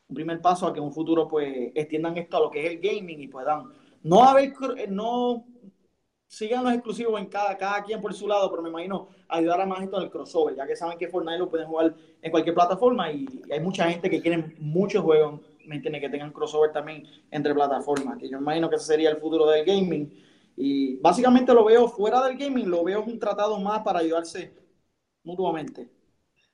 [0.08, 2.72] un primer paso a que en un futuro pues extiendan esto a lo que es
[2.72, 3.64] el gaming y puedan
[4.02, 4.54] no haber,
[4.88, 5.44] no
[6.28, 9.66] sigan los exclusivos en cada, cada quien por su lado, pero me imagino ayudar a
[9.66, 12.54] más esto en el crossover, ya que saben que Fortnite lo pueden jugar en cualquier
[12.54, 17.04] plataforma y, hay mucha gente que quiere muchos juegos, me entiende, que tengan crossover también
[17.32, 20.12] entre plataformas, que yo imagino que ese sería el futuro del gaming
[20.56, 24.54] y básicamente lo veo fuera del gaming, lo veo un tratado más para ayudarse
[25.22, 25.90] mutuamente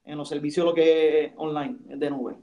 [0.05, 2.37] en los servicios lo que es online, de nube.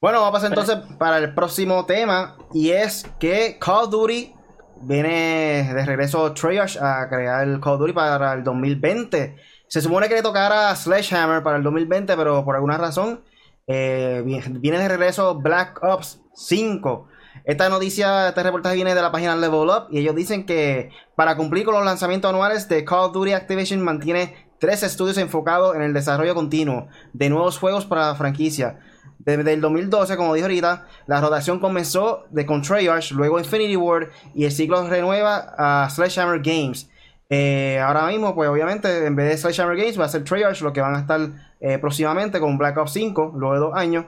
[0.00, 4.34] Bueno, vamos a pasar entonces para el próximo tema y es que Call of Duty
[4.80, 9.36] viene de regreso Treyarch a crear el Call of Duty para el 2020.
[9.68, 13.22] Se supone que le tocara Sledgehammer para el 2020, pero por alguna razón
[13.68, 17.08] eh, viene de regreso Black Ops 5.
[17.44, 21.36] Esta noticia, este reportaje viene de la página Level Up y ellos dicen que para
[21.36, 25.82] cumplir con los lanzamientos anuales de Call of Duty Activation mantiene tres estudios enfocados en
[25.82, 28.78] el desarrollo continuo de nuevos juegos para la franquicia.
[29.18, 34.08] Desde el 2012, como dijo ahorita, la rotación comenzó de con Treyarch, luego Infinity Ward
[34.34, 36.88] y el ciclo renueva a Sledgehammer Games.
[37.28, 40.72] Eh, ahora mismo, pues obviamente, en vez de Sledgehammer Games va a ser Treyarch lo
[40.72, 41.20] que van a estar
[41.60, 44.06] eh, próximamente con Black Ops 5, luego de dos años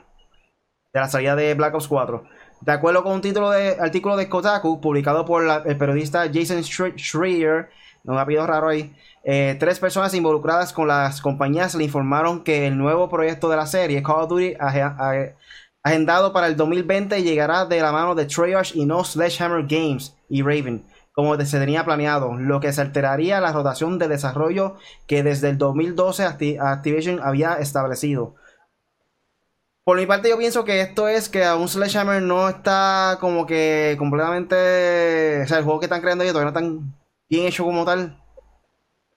[0.93, 2.25] de la salida de Black Ops 4.
[2.65, 7.69] De acuerdo con un título de artículo de Kotaku publicado por el periodista Jason Schreier,
[8.05, 8.91] raro ahí,
[9.23, 13.67] eh, tres personas involucradas con las compañías le informaron que el nuevo proyecto de la
[13.67, 14.55] serie, Call of Duty,
[15.83, 20.41] agendado para el 2020, llegará de la mano de Treyarch y no Sledgehammer Games y
[20.41, 25.51] Raven, como se tenía planeado, lo que se alteraría la rotación de desarrollo que desde
[25.51, 26.25] el 2012
[26.59, 28.37] Activision había establecido.
[29.85, 33.97] Por mi parte yo pienso que esto es que aún Sledgehammer no está como que
[33.99, 35.43] completamente...
[35.43, 36.95] O sea, el juego que están creando ellos todavía no están
[37.29, 38.19] bien hecho como tal.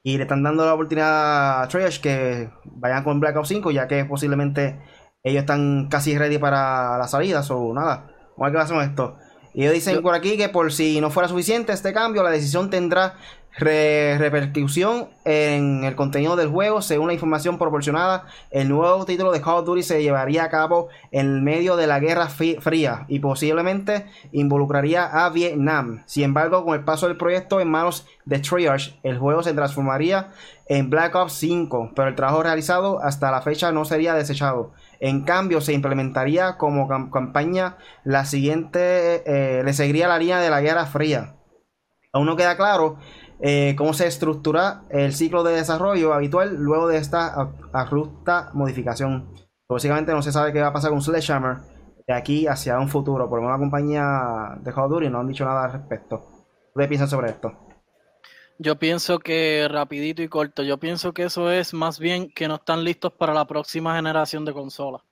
[0.03, 3.87] Y le están dando la oportunidad a Trash que vayan con Black Ops 5 ya
[3.87, 4.81] que posiblemente
[5.23, 7.41] ellos están casi ready para la salida.
[7.49, 9.17] O nada, vamos a ver qué pasa con esto.
[9.53, 12.69] Y ellos dicen por aquí que por si no fuera suficiente este cambio, la decisión
[12.69, 13.15] tendrá
[13.59, 16.81] repercusión en el contenido del juego.
[16.81, 20.89] Según la información proporcionada, el nuevo título de Call of Duty se llevaría a cabo
[21.11, 26.03] en medio de la Guerra Fría y posiblemente involucraría a Vietnam.
[26.05, 30.27] Sin embargo, con el paso del proyecto en manos de Treyarch, el juego se transformaría
[30.67, 34.73] en Black Ops 5, pero el trabajo realizado hasta la fecha no sería desechado.
[34.99, 40.61] En cambio, se implementaría como campaña la siguiente, eh, le seguiría la línea de la
[40.61, 41.35] Guerra Fría.
[42.11, 42.97] Aún no queda claro
[43.39, 49.31] eh, cómo se estructura el ciclo de desarrollo habitual luego de esta abrupta modificación.
[49.69, 51.57] Básicamente no se sabe qué va a pasar con Sledgehammer
[52.07, 53.29] de aquí hacia un futuro.
[53.29, 56.25] Por una compañía de Call of no han dicho nada al respecto.
[56.75, 57.51] ¿Qué piensan sobre esto?
[58.59, 62.55] Yo pienso que rapidito y corto, yo pienso que eso es más bien que no
[62.55, 65.03] están listos para la próxima generación de consolas.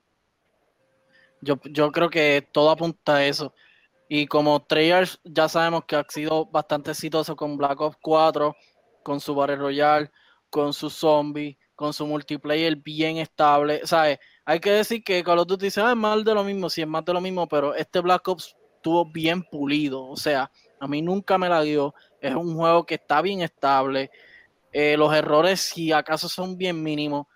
[1.40, 3.52] Yo, yo creo que todo apunta a eso.
[4.08, 8.54] Y como Treyarch ya sabemos que ha sido bastante exitoso con Black Ops 4,
[9.02, 10.10] con su Battle Royale,
[10.50, 13.80] con su zombie, con su multiplayer bien estable.
[13.84, 14.18] ¿Sabes?
[14.44, 16.88] Hay que decir que Call of Duty dice, es más de lo mismo, sí, es
[16.88, 20.06] más de lo mismo, pero este Black Ops estuvo bien pulido.
[20.06, 21.94] O sea, a mí nunca me la dio.
[22.20, 24.10] Es un juego que está bien estable.
[24.72, 27.26] Eh, los errores, si acaso, son bien mínimos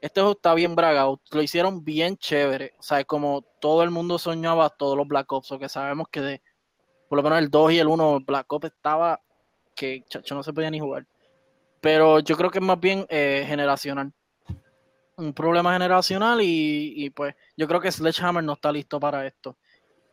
[0.00, 4.70] este está bien bragado, lo hicieron bien chévere, o sea, como todo el mundo soñaba
[4.70, 6.42] todos los Black Ops, o que sabemos que de,
[7.08, 9.20] por lo menos el 2 y el 1, Black Ops estaba
[9.74, 11.06] que chacho no se podía ni jugar.
[11.80, 14.12] Pero yo creo que es más bien eh, generacional.
[15.16, 19.56] Un problema generacional y, y, pues yo creo que Sledgehammer no está listo para esto.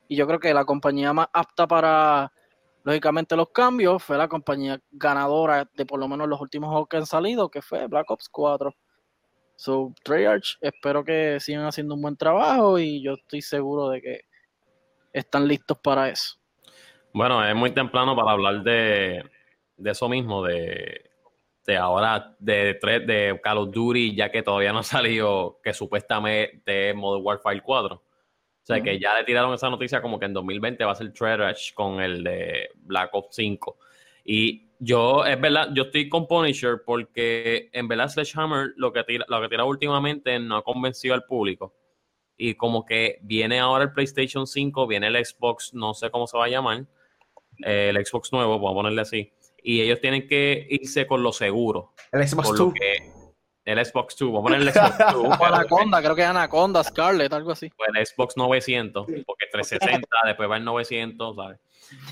[0.08, 2.32] Y yo creo que la compañía más apta para,
[2.84, 6.98] lógicamente, los cambios fue la compañía ganadora de por lo menos los últimos juegos que
[6.98, 8.76] han salido, que fue Black Ops 4.
[9.56, 14.22] So, Treyarch, espero que sigan haciendo un buen trabajo y yo estoy seguro de que
[15.14, 16.36] están listos para eso.
[17.14, 19.24] Bueno, es muy temprano para hablar de,
[19.84, 21.10] eso mismo, de,
[21.66, 26.89] de ahora, de, de Call of Duty, ya que todavía no ha salido que supuestamente
[26.89, 27.95] es Modern Warfare 4.
[27.95, 31.14] O sea, que ya le tiraron esa noticia como que en 2020 va a ser
[31.14, 33.78] Trash con el de Black Ops 5.
[34.26, 39.26] Y yo, es verdad, yo estoy con Punisher porque en verdad Sledgehammer lo que tira,
[39.28, 41.73] lo que tira últimamente no ha convencido al público.
[42.38, 46.38] Y como que viene ahora el PlayStation 5, viene el Xbox, no sé cómo se
[46.38, 46.86] va a llamar,
[47.65, 49.32] eh, el Xbox nuevo, vamos a ponerle así.
[49.63, 51.93] Y ellos tienen que irse con lo seguro.
[52.11, 52.73] El Xbox 2.
[53.66, 55.41] El Xbox 2, vamos a poner el Xbox 2.
[55.41, 57.72] Anaconda, creo que es Anaconda, Scarlett, algo así.
[57.76, 61.59] Pues el Xbox 900, porque 360, después va el 900, ¿sabes?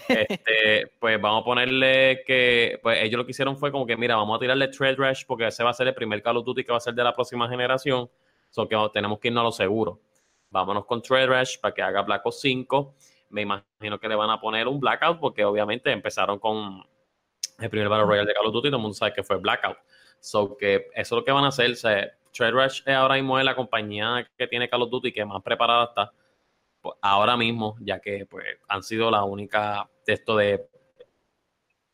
[0.08, 4.16] Este, pues vamos a ponerle que, pues ellos lo que hicieron fue como que, mira,
[4.16, 6.64] vamos a tirarle Trade Rush porque ese va a ser el primer Call of Duty
[6.64, 8.10] que va a ser de la próxima generación,
[8.50, 10.00] so que tenemos que irnos a lo seguro.
[10.50, 12.96] Vámonos con Trade Rush para que haga Black Ops 5.
[13.30, 16.84] Me imagino que le van a poner un Blackout porque obviamente empezaron con
[17.60, 19.78] el primer Battle Royale de Call of Duty todo el mundo sabe que fue Blackout.
[20.24, 21.76] So que eso es lo que van a hacer.
[22.32, 25.84] Trade Rush ahora mismo es la compañía que tiene Call of Duty que más preparada
[25.84, 26.14] está
[26.82, 30.66] pues, ahora mismo, ya que pues, han sido la única texto de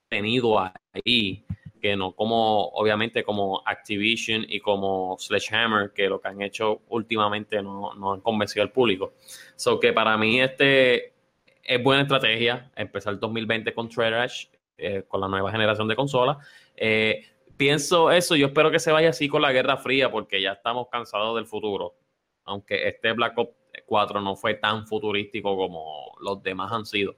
[0.07, 1.43] tenido ahí,
[1.81, 7.63] que no como, obviamente, como Activision y como Sledgehammer, que lo que han hecho últimamente
[7.63, 9.13] no, no han convencido al público.
[9.55, 11.13] So que para mí este
[11.63, 14.45] es buena estrategia empezar el 2020 con Trash,
[14.77, 16.37] eh, con la nueva generación de consolas.
[16.77, 17.25] Eh,
[17.59, 20.87] pienso eso, yo espero que se vaya así con la Guerra Fría, porque ya estamos
[20.89, 21.93] cansados del futuro.
[22.45, 23.53] Aunque este Black Ops
[23.85, 27.17] 4 no fue tan futurístico como los demás han sido.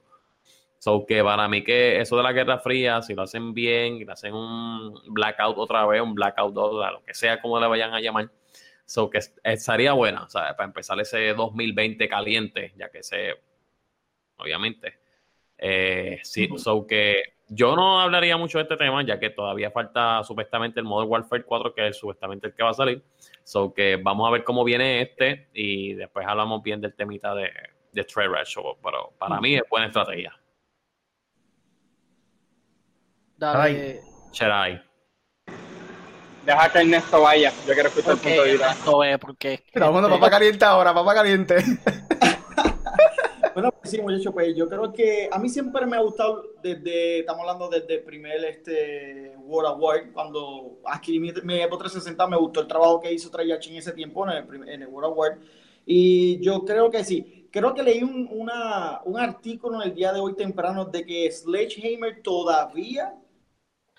[0.78, 4.04] So que para mí que eso de la Guerra Fría, si lo hacen bien, y
[4.04, 7.94] lo hacen un blackout otra vez, un blackout 2, lo que sea como le vayan
[7.94, 8.28] a llamar,
[8.84, 13.36] so que estaría buena, o sea, para empezar ese 2020 caliente, ya que se,
[14.38, 14.98] obviamente,
[15.56, 17.22] eh, sí, so que
[17.54, 21.44] yo no hablaría mucho de este tema, ya que todavía falta supuestamente el Modern Warfare
[21.44, 23.04] 4, que es supuestamente el que va a salir.
[23.44, 27.50] So que vamos a ver cómo viene este y después hablamos bien del temita de,
[27.92, 28.30] de Trade
[28.82, 30.34] Pero para mí es buena estrategia.
[33.36, 34.00] Dale.
[34.30, 34.82] Cherai.
[36.46, 37.52] Deja que Ernesto vaya.
[37.66, 38.70] Yo quiero escuchar el punto de vista.
[38.70, 39.64] Ernesto porque.
[39.74, 41.56] Vamos, papá caliente ahora, papá caliente.
[43.54, 47.20] Bueno, pues sí, muchachos, pues yo creo que a mí siempre me ha gustado, desde,
[47.20, 52.36] estamos hablando desde el primer este, World War, cuando adquirí mi, mi Xbox 360, me
[52.36, 55.38] gustó el trabajo que hizo Treyarch en ese tiempo, en el, en el World War,
[55.84, 57.48] y yo creo que sí.
[57.50, 61.30] Creo que leí un, una, un artículo en el día de hoy temprano de que
[61.30, 63.14] Sledgehammer todavía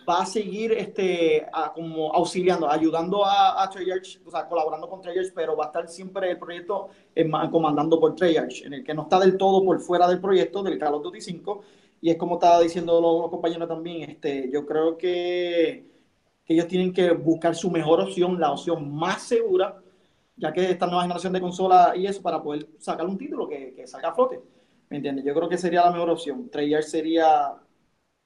[0.08, 5.34] va a seguir este, como auxiliando, ayudando a, a Treyarch, o sea, colaborando con Treyarch,
[5.34, 6.90] pero va a estar siempre el proyecto
[7.52, 10.78] comandando por Treyarch, en el que no está del todo por fuera del proyecto del
[10.78, 11.62] Call of Duty 5.
[12.02, 15.86] Y es como estaba diciendo los, compañeros también, este, yo creo que,
[16.46, 19.82] que, ellos tienen que buscar su mejor opción, la opción más segura,
[20.36, 23.74] ya que esta nueva generación de consolas y eso, para poder sacar un título que,
[23.74, 24.42] que salga a flote.
[24.90, 25.24] ¿Me entiendes?
[25.26, 26.50] Yo creo que sería la mejor opción.
[26.50, 27.56] Treyarch sería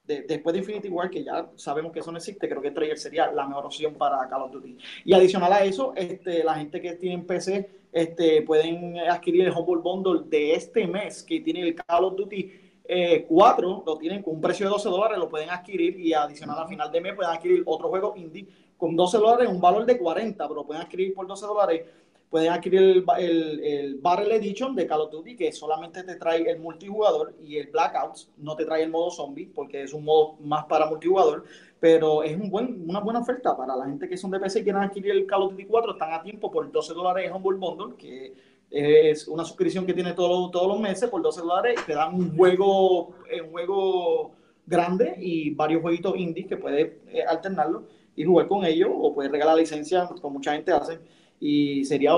[0.07, 3.31] después de Infinity War, que ya sabemos que eso no existe, creo que Trigger sería
[3.31, 4.77] la mejor opción para Call of Duty.
[5.05, 9.81] Y adicional a eso, este, la gente que tiene PC este, pueden adquirir el Humble
[9.81, 12.67] Bundle de este mes, que tiene el Call of Duty
[13.27, 16.59] 4, eh, lo tienen con un precio de 12 dólares, lo pueden adquirir y adicional
[16.59, 18.47] al final de mes pueden adquirir otro juego indie
[18.77, 21.81] con 12 dólares, un valor de 40, pero lo pueden adquirir por 12 dólares
[22.29, 26.49] pueden adquirir el, el, el, Battle Edition de Call of Duty, que solamente te trae
[26.49, 30.35] el multijugador y el Blackouts, no te trae el modo zombie, porque es un modo
[30.41, 31.45] más para multijugador,
[31.79, 34.63] pero es un buen, una buena oferta para la gente que son de PC y
[34.63, 37.95] quieren adquirir el Call of Duty 4, están a tiempo por 12 dólares Humble Bundle,
[37.97, 38.33] que
[38.69, 42.35] es una suscripción que tiene todos todos los meses por 12 dólares te dan un
[42.35, 44.31] juego, un juego
[44.65, 49.31] grande y varios jueguitos indie que puedes eh, alternarlo y jugar con ellos o puedes
[49.31, 50.99] regalar licencia, como mucha gente hace
[51.39, 52.11] y sería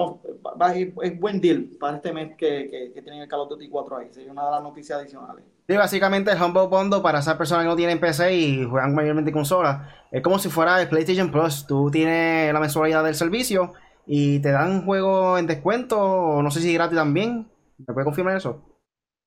[1.01, 4.07] es buen deal para este mes que, que, tienen el Call of Duty 4 ahí.
[4.11, 5.43] Sería una de las noticias adicionales.
[5.67, 9.31] Sí, básicamente el Humble Bundle para esas personas que no tienen PC y juegan mayormente
[9.31, 11.67] consola es como si fuera el PlayStation Plus.
[11.67, 13.73] Tú tienes la mensualidad del servicio
[14.07, 17.47] y te dan un juego en descuento, no sé si gratis también.
[17.77, 18.61] ¿Me puede confirmar eso?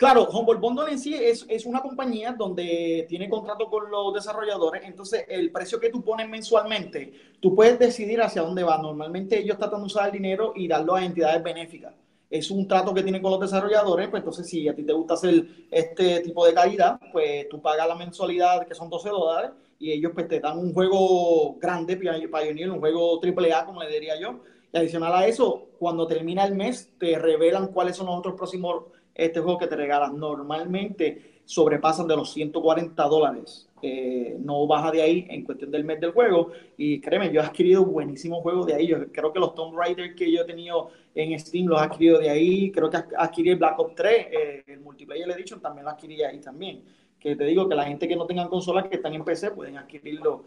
[0.02, 4.82] Claro, Humble Bundle en sí es, es, una compañía donde tiene contrato con los desarrolladores,
[4.84, 8.78] entonces el precio que tú pones mensualmente, tú puedes decidir hacia dónde va.
[8.78, 11.94] Normalmente ellos tratan de usar el dinero y darlo a entidades benéficas.
[12.28, 15.14] Es un trato que tienen con los desarrolladores, pues entonces si a ti te gusta
[15.14, 19.92] hacer este tipo de calidad, pues tú pagas la mensualidad que son 12 dólares y
[19.92, 24.40] ellos pues te dan un juego grande, Pioneer, un juego AAA, como le diría yo.
[24.72, 28.86] Y adicional a eso, cuando termina el mes, te revelan cuáles son los otros próximos
[29.14, 35.02] este juego que te regalan normalmente sobrepasan de los 140 dólares eh, no baja de
[35.02, 36.52] ahí en cuestión del mes del juego.
[36.76, 38.86] Y créeme, yo he adquirido buenísimos juegos de ahí.
[38.86, 42.20] Yo creo que los Tomb Raider que yo he tenido en Steam los he adquirido
[42.20, 42.70] de ahí.
[42.70, 46.40] Creo que adquirí el Black Ops 3, eh, el Multiplayer Edition también lo adquirí ahí
[46.40, 46.84] también.
[47.18, 49.76] Que te digo que la gente que no tengan consolas que están en PC pueden
[49.76, 50.44] adquirirlo.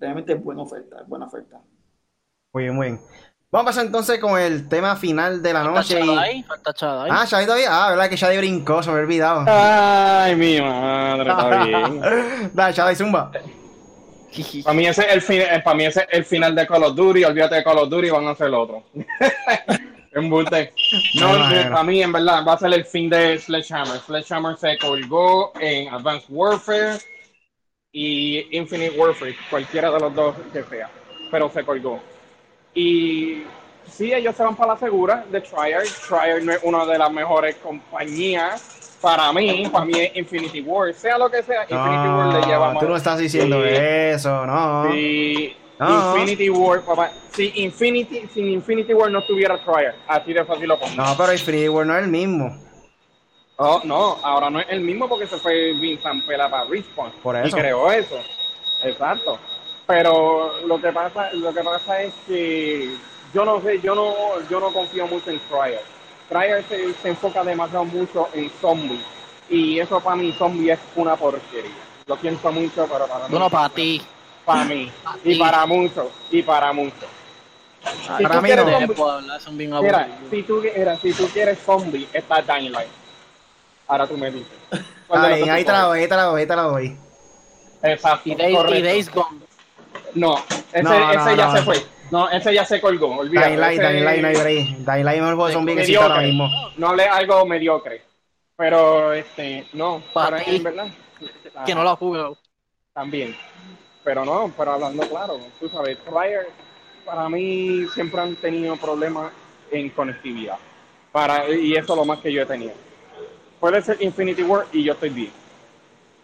[0.00, 1.60] Realmente es buena oferta, es buena oferta.
[2.54, 3.00] Muy bien, muy bien.
[3.50, 5.98] Vamos a pasar entonces con el tema final de la noche.
[6.00, 6.42] Y...
[6.42, 7.08] falta Chadai.
[7.10, 7.68] Ah, Shadi todavía.
[7.70, 9.44] Ah, verdad que Shadi brincó, se me había olvidado.
[9.48, 12.50] Ay, mi madre, está bien.
[12.52, 13.30] Dale, Shadi, zumba.
[14.62, 16.84] Para mí, ese es el fin- eh, para mí ese es el final de Call
[16.84, 17.24] of Duty.
[17.24, 18.84] Olvídate de Call of Duty, van a hacer el otro.
[20.12, 20.72] Embuste.
[21.14, 21.70] No, Me imagino.
[21.70, 23.98] para mí, en verdad, va a ser el fin de Sledgehammer.
[24.00, 26.98] Sledgehammer se colgó en Advanced Warfare
[27.92, 30.90] y Infinite Warfare, cualquiera de los dos que sea,
[31.30, 32.00] pero se colgó.
[32.74, 33.44] Y
[33.90, 35.88] sí, ellos se van para la segura de Triarch.
[36.08, 38.96] Triarch no es una de las mejores compañías.
[39.00, 40.92] Para mí, para mí es Infinity War.
[40.92, 42.82] Sea lo que sea, Infinity War le lleva más.
[42.82, 43.70] tú no estás diciendo Sí.
[43.72, 44.90] eso, no.
[44.90, 46.16] Si No.
[46.16, 50.80] Infinity War, papá, si Infinity, sin Infinity War no tuviera Triarch, así de fácil lo
[50.80, 50.94] pongo.
[50.96, 52.58] No, pero Infinity War no es el mismo.
[53.60, 57.44] Oh, no, ahora no es el mismo porque se fue Vincent Pela para Respawn Por
[57.46, 58.16] y creó eso.
[58.84, 59.38] Exacto.
[59.88, 62.94] Pero lo que pasa, lo que pasa es que
[63.32, 64.14] yo no sé, yo no,
[64.50, 65.80] yo no confío mucho en Trial.
[66.28, 69.00] Trial se, se enfoca demasiado mucho en zombies
[69.48, 71.72] y eso para mí zombie es una porquería.
[72.06, 73.30] Lo siento mucho, pero para mí.
[73.30, 74.02] Bueno, para ti.
[74.44, 74.92] Para mí.
[75.02, 76.08] Pa' Y para muchos.
[76.30, 77.08] Y para muchos.
[78.18, 78.70] Si Para tú mí quieres no.
[78.72, 80.30] zombie- puedo hablar, son bien Mira, aburridos.
[80.30, 82.90] si tú, mira, si tú quieres zombie, está Dying Light.
[83.86, 84.52] Ahora tú me dices.
[85.06, 86.62] ¿Cuál de los Ahí, ahí te la doy, ahí te la doy, ahí te la
[86.62, 86.96] doy.
[87.80, 88.28] Exacto.
[88.28, 88.84] Y Days, y correcto.
[88.88, 89.47] Days Gone.
[90.14, 90.38] No,
[90.72, 91.56] ese, No, no, ese ya no.
[91.56, 91.76] se fue.
[92.10, 93.16] No, ese ya se colgó.
[93.18, 93.48] Olvídate.
[93.48, 94.66] Dying Light, ese- Dying Light, no hay break.
[94.78, 96.26] Dying Light es que existe ahora mediocre.
[96.26, 96.50] mismo.
[96.76, 98.02] No hablé algo mediocre.
[98.56, 100.02] Pero, este, no.
[100.12, 100.86] Pa' para en verdad.
[101.66, 102.38] Que no lo ha jugado.
[102.92, 103.36] También.
[104.02, 106.48] Pero no, pero hablando claro, tú sabes, Trier,
[107.04, 109.32] para mí siempre han tenido problemas
[109.70, 110.56] en conectividad.
[111.12, 112.72] Para, y eso es lo más que yo he tenido.
[113.60, 115.30] Puede ser Infinity War y yo estoy bien.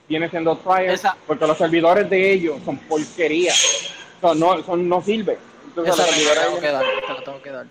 [0.09, 3.53] Viene siendo Trier, Esa- porque los servidores de ellos son porquería.
[4.21, 5.37] Son, no, son, no sirven.
[5.67, 7.67] Entonces, Esa los la tengo que dar, te la tengo que dar.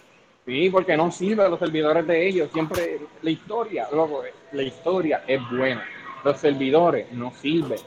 [0.46, 2.50] Sí, porque no sirve los servidores de ellos.
[2.52, 5.86] Siempre la historia, loco, la historia es buena.
[6.24, 7.80] Los servidores no sirven.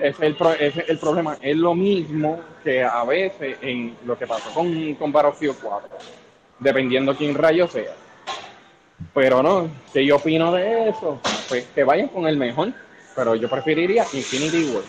[0.00, 1.36] Es el, pro- es el problema.
[1.42, 5.88] Es lo mismo que a veces en lo que pasó con, con Battlefield 4.
[6.60, 7.92] Dependiendo quién rayo sea.
[9.12, 11.20] Pero no, ¿qué yo opino de eso?
[11.48, 12.72] Pues que vayan con el mejor.
[13.14, 14.82] Pero yo preferiría Infinity War.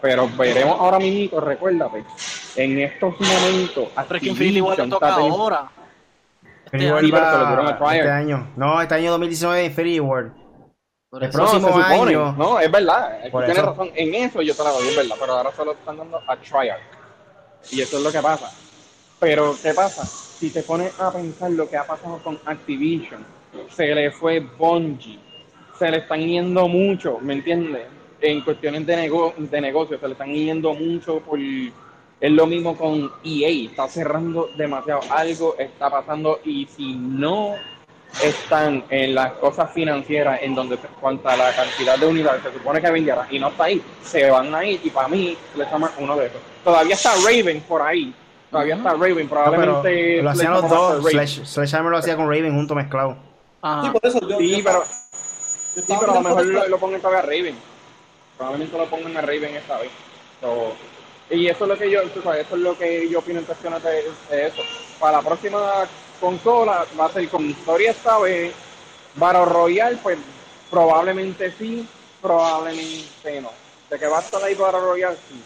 [0.00, 2.04] Pero veremos ahora mismo, recuérdate,
[2.56, 3.88] en estos momentos.
[3.94, 5.70] Pero es que Infinity War le Activision toca está teniendo- ahora.
[6.72, 7.96] Infinity Este War Sí, pero se lo dieron va a Trier.
[8.04, 8.52] este año.
[8.56, 10.30] No, este año 2019 Infinity War.
[11.10, 12.10] Por El eso- próximo no, se supone.
[12.10, 12.32] año.
[12.32, 13.18] No, es verdad.
[13.24, 13.90] Tú Por tienes razón.
[13.94, 15.16] En eso yo te la doy, es verdad.
[15.20, 16.80] Pero ahora se lo están dando a Triarch.
[17.70, 18.50] Y eso es lo que pasa.
[19.20, 20.04] Pero, ¿qué pasa?
[20.04, 23.24] Si te pones a pensar lo que ha pasado con Activision,
[23.74, 25.18] se le fue Bungie,
[25.78, 27.82] se le están yendo mucho, ¿me entiendes?
[28.20, 31.38] En cuestiones de, nego de negocio, se le están yendo mucho por...
[31.38, 35.00] Es lo mismo con EA, está cerrando demasiado.
[35.10, 37.54] Algo está pasando y si no
[38.22, 42.90] están en las cosas financieras en donde cuanta la cantidad de unidades se supone que
[42.90, 46.16] vendiera y no está ahí, se van a ir y para mí le llama uno
[46.16, 46.40] de esos.
[46.62, 48.14] Todavía está Raven por ahí,
[48.50, 51.04] todavía está Raven, No, pero probablemente lo hacían los dos.
[51.44, 53.16] Sledgehammer lo hacía con Raven junto mezclado.
[53.60, 53.82] Ajá.
[53.82, 54.38] Sí, por eso yo.
[54.38, 54.82] Sí, yo- pero,
[55.74, 57.58] sí, pero a lo mejor lo, lo pongan todavía a Raven.
[58.36, 59.90] Probablemente lo pongan a Raven esta vez.
[60.40, 60.74] So,
[61.30, 64.04] y eso es lo que yo, eso es lo que yo opino en cuestiones de,
[64.30, 64.62] de eso.
[65.00, 65.88] Para la próxima
[66.20, 68.52] consola va a ser con historia esta vez.
[69.16, 70.18] Battle Royale, pues
[70.70, 71.88] probablemente sí,
[72.20, 73.50] probablemente no.
[73.88, 75.40] De que va a estar ahí Battle Royale, sí.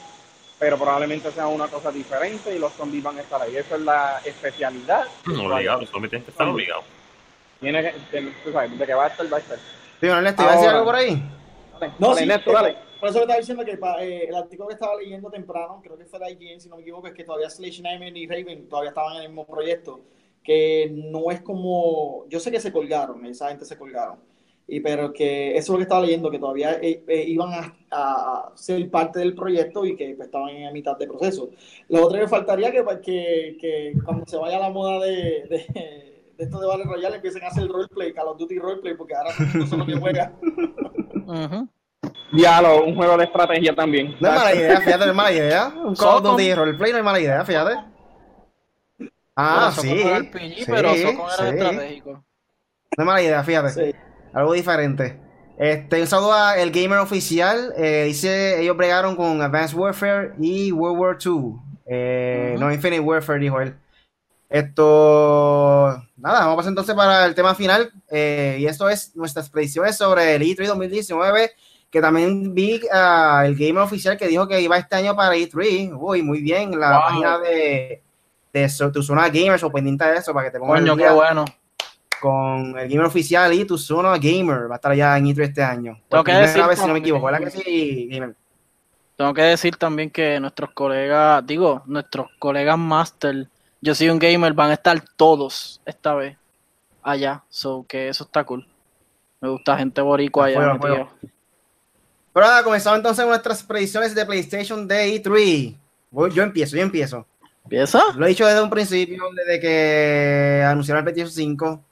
[0.59, 3.57] Pero probablemente sea una cosa diferente y los zombies van a estar ahí.
[3.57, 5.07] Esa es la especialidad.
[5.27, 6.85] Obligado, los zombies tienen que estar obligados.
[7.61, 9.59] Tiene que, tú sabes, de que va a estar, va a estar.
[10.01, 11.23] Tío, Ernesto, ¿iba a decir algo por ahí?
[11.81, 12.77] Dale, No, dale, sí, Neto, eh, dale.
[13.01, 16.05] Por eso le estaba diciendo que eh, el artículo que estaba leyendo temprano, creo que
[16.05, 19.17] fue de IGN, si no me equivoco, es que todavía Sledgehammer y Raven todavía estaban
[19.17, 20.01] en el mismo proyecto.
[20.43, 22.25] Que no es como.
[22.29, 24.19] Yo sé que se colgaron, esa gente se colgaron.
[24.67, 27.75] Y, pero que eso es lo que estaba leyendo, que todavía eh, eh, iban a,
[27.91, 31.51] a ser parte del proyecto y que pues, estaban en mitad de proceso.
[31.89, 36.08] Lo otro que faltaría que, pues, que, que cuando se vaya la moda de, de,
[36.39, 39.15] de esto de Battle Royale empiecen a hacer el roleplay, Call of Duty roleplay, porque
[39.15, 40.35] ahora no son los que juegan.
[41.27, 41.69] Ujú.
[42.33, 44.15] Diálogo, un juego de estrategia también.
[44.21, 45.73] No es mala idea, fíjate, no es mala idea.
[45.85, 47.75] Un Call of Duty roleplay no es mala idea, fíjate.
[49.37, 50.03] Ah, Pero sí.
[50.03, 51.45] RPG, sí, pero Socon era sí.
[51.57, 52.11] estratégico.
[52.97, 53.69] No es mala idea, fíjate.
[53.71, 53.95] Sí.
[54.33, 55.21] Algo diferente.
[55.59, 57.73] Este, un saludo a el gamer oficial.
[57.77, 61.55] eh, dice, ellos bregaron con Advanced Warfare y World War II.
[61.87, 63.75] Eh, No Infinite Warfare, dijo él.
[64.49, 67.91] Esto, nada, vamos a pasar entonces para el tema final.
[68.11, 71.53] eh, y esto es nuestras predicciones sobre el E3 2019.
[71.91, 75.97] Que también vi ah, el gamer oficial que dijo que iba este año para E3.
[75.99, 76.79] Uy, muy bien.
[76.79, 77.01] La Wow.
[77.09, 78.03] página de,
[78.53, 81.09] de so- tu zona gamers o pendiente de eso para que te pongas Coño, qué
[81.11, 81.45] bueno.
[82.21, 85.63] con el gamer oficial y tu zona gamer va a estar allá en E3 este
[85.63, 85.99] año.
[86.11, 88.35] Tengo que decir vez, si no me también- equivoco, ¿verdad que sí, gamer?
[89.17, 93.49] Tengo que decir también que nuestros colegas, digo, nuestros colegas master,
[93.81, 96.37] yo soy un gamer, van a estar todos esta vez
[97.03, 97.45] allá.
[97.49, 98.67] So que eso está cool.
[99.41, 100.59] Me gusta gente boricua allá.
[102.33, 105.77] Pero nada, comenzamos entonces nuestras predicciones de PlayStation E3.
[106.11, 107.27] Voy- Yo empiezo, yo empiezo.
[107.65, 108.01] ¿Empieza?
[108.17, 111.85] Lo he dicho desde un principio, desde que anunciaron el PlayStation 5.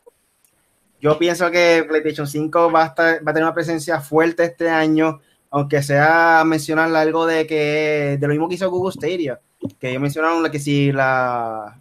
[1.00, 4.70] Yo pienso que PlayStation 5 va a, estar- va a tener una presencia fuerte este
[4.70, 5.20] año,
[5.50, 9.38] aunque sea mencionar algo de que de lo mismo que hizo Google Stadia,
[9.78, 11.80] que ellos mencionaron la- que si la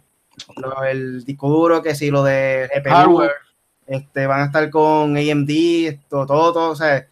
[0.56, 3.30] lo- el disco duro, que si lo de GPU, Hardware.
[3.86, 7.06] este, van a estar con AMD, esto, todo, todo, o sea,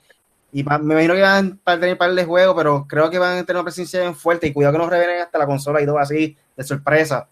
[0.53, 3.45] y me imagino que van a tener par de juegos, pero creo que van a
[3.45, 5.99] tener una presencia bien fuerte y cuidado que no revelen hasta la consola y todo
[5.99, 7.29] así, de sorpresa.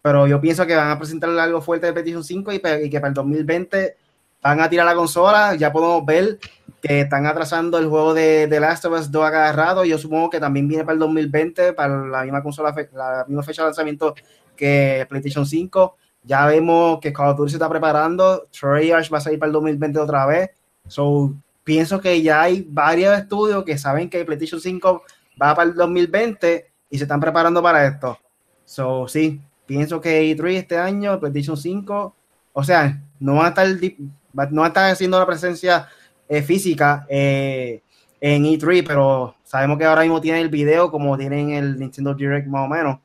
[0.00, 2.88] Pero yo pienso que van a presentar algo fuerte de PlayStation 5 y, pe- y
[2.90, 3.96] que para el 2020
[4.46, 5.54] van a tirar la consola.
[5.56, 6.38] Ya podemos ver
[6.80, 9.84] que están atrasando el juego de, de Last of Us 2 a cada.
[9.84, 13.62] Yo supongo que también viene para el 2020, para la misma consola, la misma fecha
[13.62, 14.14] de lanzamiento
[14.54, 15.96] que PlayStation 5.
[16.22, 18.48] Ya vemos que Call of Duty se está preparando.
[18.58, 20.50] Treyarch va a salir para el 2020 otra vez.
[20.86, 21.34] So,
[21.64, 25.02] pienso que ya hay varios estudios que saben que PlayStation 5
[25.40, 28.18] va para el 2020 y se están preparando para esto.
[28.64, 32.14] So, sí, pienso que E3 este año, PlayStation 5,
[32.52, 33.66] o sea, no van a estar,
[34.50, 35.88] no estar haciendo una presencia
[36.28, 37.82] eh, física eh,
[38.20, 42.46] en E3, pero sabemos que ahora mismo tienen el video como tienen el Nintendo Direct
[42.48, 42.98] más o menos.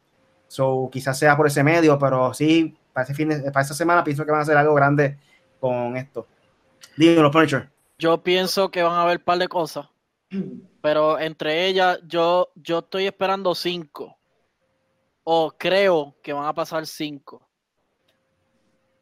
[0.48, 4.26] So, quizás sea por ese medio, pero sí, para, ese fin para esa semana pienso
[4.26, 5.18] que van a hacer algo grande
[5.60, 6.28] con esto.
[6.98, 7.70] Dímelo, Punisher.
[7.98, 9.88] Yo pienso que van a haber un par de cosas.
[10.82, 14.18] Pero entre ellas, yo, yo estoy esperando cinco.
[15.24, 17.48] O creo que van a pasar cinco.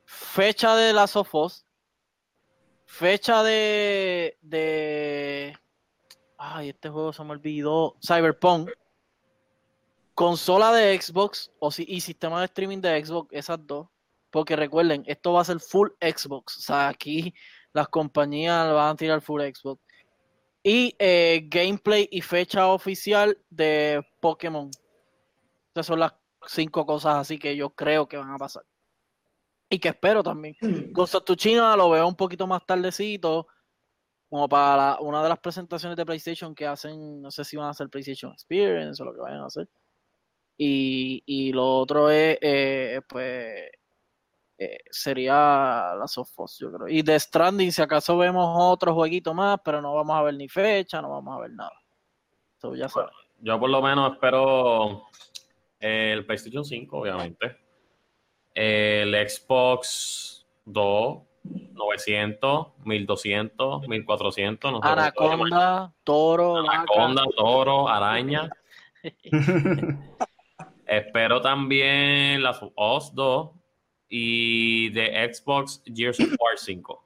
[0.06, 1.66] Fecha de Last of Us.
[2.90, 4.36] Fecha de.
[4.42, 5.56] de.
[6.40, 7.96] Ay, este juego se me olvidó.
[8.06, 8.72] Cyberpunk.
[10.16, 13.88] Consola de Xbox o si, y sistema de streaming de Xbox, esas dos.
[14.32, 16.58] Porque recuerden, esto va a ser full Xbox.
[16.58, 17.34] O sea, aquí
[17.74, 19.82] las compañías van a tirar full Xbox.
[20.64, 24.70] Y eh, gameplay y fecha oficial de Pokémon.
[25.76, 26.16] Esas son las
[26.48, 28.66] cinco cosas así que yo creo que van a pasar.
[29.70, 30.56] Y que espero también.
[30.92, 33.48] Ghost of Tsushima lo veo un poquito más tardecito.
[34.30, 37.68] Como para la- una de las presentaciones de PlayStation que hacen, no sé si van
[37.68, 39.68] a hacer PlayStation Experience o lo que vayan a hacer.
[40.58, 43.72] Y, y lo otro es, eh, pues,
[44.58, 45.34] eh, sería
[45.98, 46.88] la Us, yo creo.
[46.88, 50.50] Y de Stranding, si acaso vemos otro jueguito más, pero no vamos a ver ni
[50.50, 51.72] fecha, no vamos a ver nada.
[52.58, 53.16] So, ya sabes.
[53.40, 55.06] Yo por lo menos espero
[55.80, 57.56] el PlayStation 5, obviamente.
[58.54, 64.72] El Xbox 2, 900, 1200, 1400.
[64.72, 64.88] No sé.
[64.88, 66.78] Anaconda, toro, vaca.
[66.80, 68.50] Anaconda, toro, araña.
[70.86, 73.52] Espero también las Us 2
[74.10, 77.06] y de Xbox Gears of War 5.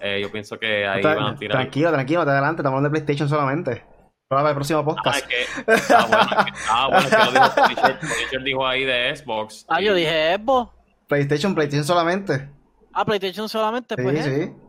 [0.00, 1.58] Eh, yo pienso que ahí van a tirar.
[1.58, 3.93] Tranquilo, tranquilo, te adelante, estamos hablando de PlayStation solamente.
[4.34, 5.18] Para el próximo Ah, podcast.
[5.18, 8.66] es que, ah, bueno, es que, ah, bueno, es que lo dijo Punisher, Punisher dijo
[8.66, 9.66] ahí de Xbox.
[9.68, 10.70] Ah, yo y- dije Xbox.
[11.08, 12.48] PlayStation, PlayStation solamente.
[12.92, 14.24] Ah, PlayStation solamente, Sí, pues.
[14.24, 14.30] sí.
[14.30, 14.60] eso.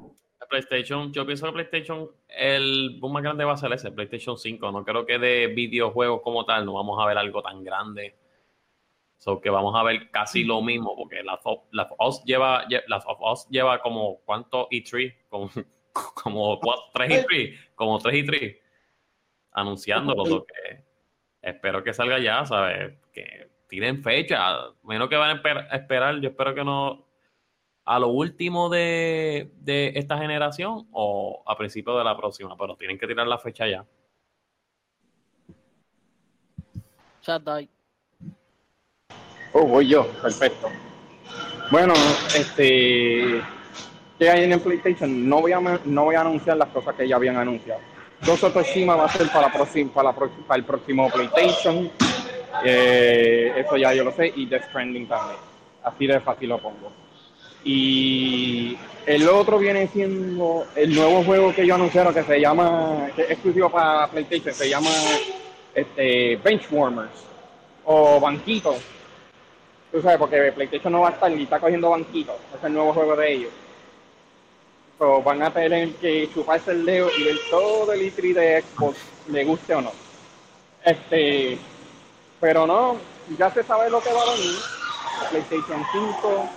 [0.49, 4.71] PlayStation, yo pienso que PlayStation, el boom más grande va a ser ese, PlayStation 5.
[4.71, 8.15] No creo que de videojuegos como tal no vamos a ver algo tan grande.
[9.17, 12.63] So que vamos a ver casi lo mismo, porque Last of, Last of Us lleva,
[12.67, 15.15] lle- Last of Us lleva como, ¿cuánto E3?
[15.29, 15.49] Como,
[16.23, 16.59] como
[16.93, 18.57] 3 E3, como 3 E3,
[19.55, 20.25] anunciándolo.
[20.25, 20.83] so que
[21.41, 22.97] espero que salga ya, ¿sabes?
[23.11, 24.37] Que tiren fecha,
[24.83, 27.05] menos que van a esper- a esperar, yo espero que no,
[27.85, 32.97] a lo último de, de esta generación o a principio de la próxima, pero tienen
[32.97, 33.85] que tirar la fecha ya.
[39.53, 40.67] Oh, voy yo, perfecto.
[41.71, 41.93] Bueno,
[42.35, 43.41] este.
[44.19, 45.27] ¿Qué hay en el PlayStation?
[45.27, 47.81] No voy a, no voy a anunciar las cosas que ya habían anunciado.
[48.25, 49.51] Ghost of Tsushima va a ser para,
[50.55, 51.91] el próximo PlayStation.
[52.63, 54.31] Eh, eso ya yo lo sé.
[54.35, 55.39] Y Death Stranding también.
[55.83, 56.91] Así de fácil lo pongo.
[57.63, 63.23] Y el otro viene siendo el nuevo juego que yo anunciaron que se llama, que
[63.23, 64.89] es exclusivo para PlayStation, se llama
[65.73, 67.25] este, Benchwarmers
[67.85, 68.75] o Banquito.
[69.91, 72.93] Tú sabes, porque PlayStation no va a estar ni está cogiendo Banquito, es el nuevo
[72.93, 73.51] juego de ellos.
[74.97, 78.97] So, van a tener que chuparse el dedo y ver todo el E3 de Xbox,
[79.27, 79.91] le guste o no.
[80.85, 81.57] Este,
[82.39, 82.97] pero no,
[83.37, 84.55] ya se sabe lo que va a venir.
[85.31, 86.49] PlayStation 5,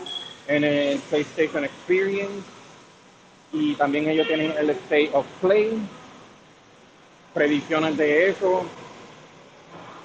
[0.49, 2.45] en el PlayStation Experience
[3.53, 5.79] y también ellos tienen el State of Play,
[7.35, 8.65] predicciones de eso.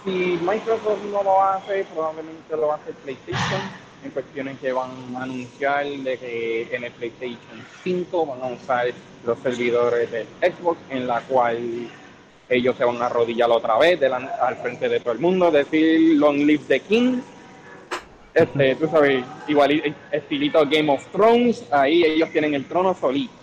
[0.03, 5.85] Si Microsoft no lo hace, probablemente lo hace PlayStation en cuestiones que van a anunciar
[5.85, 8.87] de que en el PlayStation 5 van a usar
[9.25, 11.89] los servidores del Xbox en la cual
[12.49, 16.37] ellos se van a arrodillar otra vez al frente de todo el mundo, decir Long
[16.37, 17.21] Live the King
[18.33, 23.33] este, tú sabes, igual estilito Game of Thrones, ahí ellos tienen el trono solito.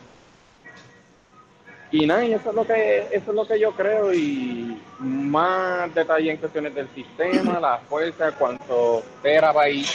[1.92, 6.30] Y nada, eso es lo que eso es lo que yo creo y más detalle
[6.30, 9.92] en cuestiones del sistema, la fuerza, cuánto terabytes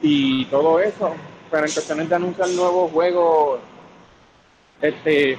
[0.00, 1.14] y todo eso.
[1.50, 3.60] Pero en cuestiones de anunciar nuevos juegos,
[4.80, 5.38] este,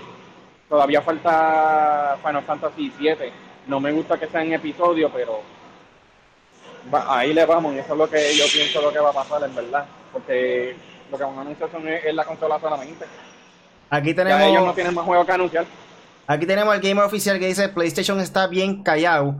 [0.69, 3.31] todavía falta Final Fantasy VII.
[3.67, 5.41] No me gusta que sea en episodio, pero
[6.91, 9.43] ahí le vamos, y eso es lo que yo pienso lo que va a pasar,
[9.43, 9.85] en verdad.
[10.13, 10.75] Porque
[11.11, 13.05] lo que van a anunciar son, es, la consola solamente.
[13.89, 14.41] Aquí tenemos.
[14.41, 15.65] ellos no tienen más juegos que anunciar.
[16.25, 19.35] Aquí tenemos el gamer oficial que dice PlayStation está bien callado.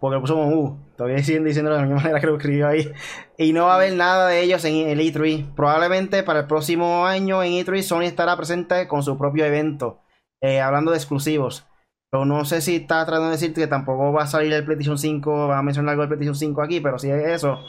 [0.00, 0.78] Porque lo puso como U.
[0.96, 2.90] Todavía siguen diciendo de la misma manera que lo escribió ahí.
[3.36, 5.54] Y no va a haber nada de ellos en el E3.
[5.54, 10.00] Probablemente para el próximo año en E3 Sony estará presente con su propio evento.
[10.40, 11.66] Eh, hablando de exclusivos.
[12.10, 14.98] Pero no sé si está tratando de decir que tampoco va a salir el PlayStation
[14.98, 17.60] 5, va a mencionar algo del PlayStation 5 aquí, pero si es eso.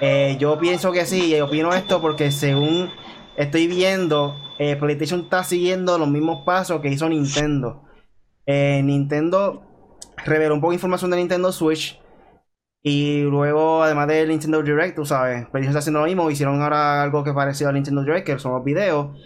[0.00, 2.90] Eh, yo pienso que sí, y opino esto porque según
[3.36, 7.82] estoy viendo, eh, PlayStation está siguiendo los mismos pasos que hizo Nintendo.
[8.46, 9.66] Nintendo
[10.24, 12.00] reveló un poco de información de Nintendo Switch.
[12.82, 16.30] Y luego, además del Nintendo Direct, tú sabes, PlayStation está haciendo lo mismo.
[16.30, 19.16] Hicieron ahora algo que pareció al Nintendo Direct, que son los videos.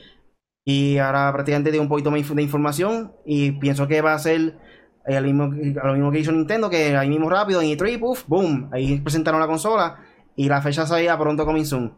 [0.65, 4.59] Y ahora prácticamente dio un poquito más de información y pienso que va a ser
[5.07, 9.01] eh, lo mismo que hizo Nintendo, que ahí mismo rápido, en E3, puff, boom, ahí
[9.01, 9.99] presentaron la consola
[10.37, 11.95] y la fecha salía pronto coming soon.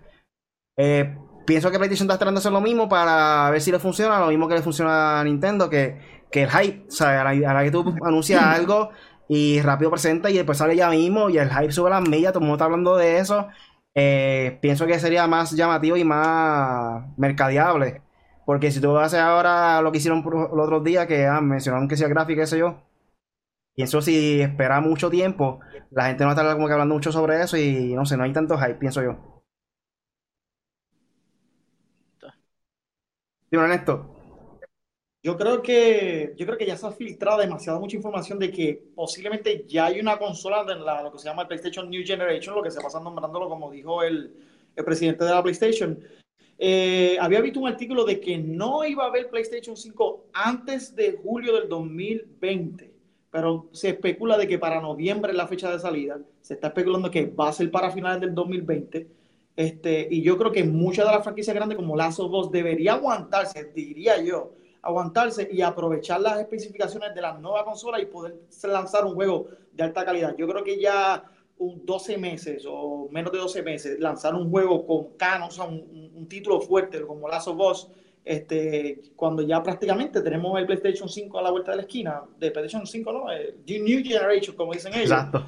[0.77, 4.21] Eh, pienso que PlayStation está tratando de hacer lo mismo para ver si le funciona,
[4.21, 7.65] lo mismo que le funciona a Nintendo, que, que el hype, o sea, a la,
[7.65, 8.91] que tú anuncias algo
[9.29, 12.41] y rápido presenta y después sale ya mismo y el hype sube las millas, todo
[12.41, 13.49] el mundo está hablando de eso.
[13.95, 18.03] Eh, pienso que sería más llamativo y más mercadeable
[18.45, 21.97] porque si tú haces ahora lo que hicieron los otros días, que ah, mencionaron que
[21.97, 22.83] sea gráfica, qué sé yo,
[23.75, 25.61] pienso si espera mucho tiempo,
[25.91, 28.17] la gente no va a estar como que hablando mucho sobre eso y no sé,
[28.17, 29.43] no hay tanto hype, pienso yo.
[33.51, 34.12] Dime, Ernesto.
[35.23, 38.83] Yo creo que yo creo que ya se ha filtrado demasiada mucha información de que
[38.95, 42.55] posiblemente ya hay una consola de la, lo que se llama el PlayStation New Generation,
[42.57, 44.35] lo que se pasa nombrándolo como dijo el,
[44.75, 45.99] el presidente de la PlayStation
[46.65, 51.19] eh, había visto un artículo de que no iba a haber PlayStation 5 antes de
[51.21, 52.93] julio del 2020,
[53.33, 56.21] pero se especula de que para noviembre es la fecha de salida.
[56.41, 59.09] Se está especulando que va a ser para finales del 2020.
[59.57, 63.73] Este, y yo creo que muchas de las franquicias grandes como of Us debería aguantarse,
[63.75, 64.53] diría yo,
[64.83, 69.85] aguantarse y aprovechar las especificaciones de la nueva consola y poder lanzar un juego de
[69.85, 70.35] alta calidad.
[70.37, 71.25] Yo creo que ya
[71.59, 76.27] un 12 meses o menos de 12 meses lanzar un juego con canon, o un,
[76.29, 77.57] título fuerte como Last of
[78.25, 82.51] este, cuando ya prácticamente tenemos el PlayStation 5 a la vuelta de la esquina, de
[82.53, 83.33] PlayStation 5, ¿no?
[83.33, 85.11] Eh, New Generation, como dicen ellos.
[85.11, 85.45] Exacto.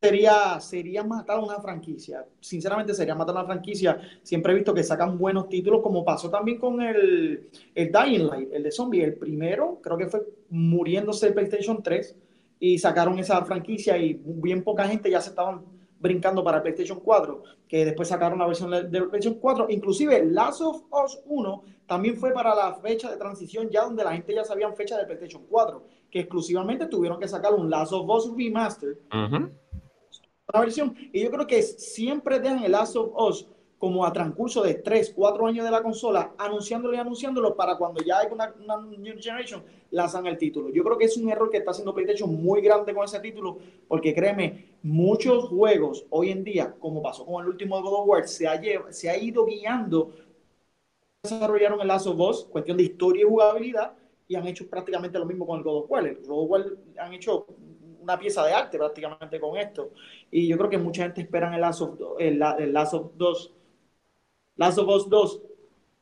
[0.00, 2.24] Sería, sería matar una franquicia.
[2.40, 4.00] Sinceramente, sería matar una franquicia.
[4.22, 8.48] Siempre he visto que sacan buenos títulos, como pasó también con el, el Dying Light,
[8.52, 9.02] el de Zombie.
[9.02, 12.16] El primero, creo que fue muriéndose el PlayStation 3
[12.60, 15.62] y sacaron esa franquicia y bien poca gente ya se estaban
[16.00, 19.66] brincando para PlayStation 4, que después sacaron la versión de PlayStation 4.
[19.68, 24.12] Inclusive Last of Us 1 también fue para la fecha de transición ya donde la
[24.12, 28.08] gente ya sabía fecha de PlayStation 4, que exclusivamente tuvieron que sacar un Last of
[28.08, 28.98] Us Remastered.
[29.10, 30.94] Una versión.
[31.12, 33.48] Y yo creo que siempre dejan el Last of Us
[33.78, 38.02] como a transcurso de 3, 4 años de la consola, anunciándolo y anunciándolo para cuando
[38.02, 39.62] ya hay una, una, New Generation,
[39.92, 40.68] lanzan el título.
[40.70, 43.58] Yo creo que es un error que está haciendo PlayStation muy grande con ese título,
[43.86, 48.08] porque créeme, muchos juegos hoy en día, como pasó con el último de God of
[48.08, 48.60] War, se ha,
[48.90, 50.10] se ha ido guiando,
[51.22, 53.92] desarrollaron el Last of cuestión de historia y jugabilidad,
[54.26, 56.06] y han hecho prácticamente lo mismo con el God of War.
[56.06, 56.64] El God of War
[56.98, 57.46] han hecho
[58.00, 59.90] una pieza de arte prácticamente con esto.
[60.30, 63.54] Y yo creo que mucha gente espera el Last of, el, el Last of 2
[64.58, 65.42] Last of Us 2,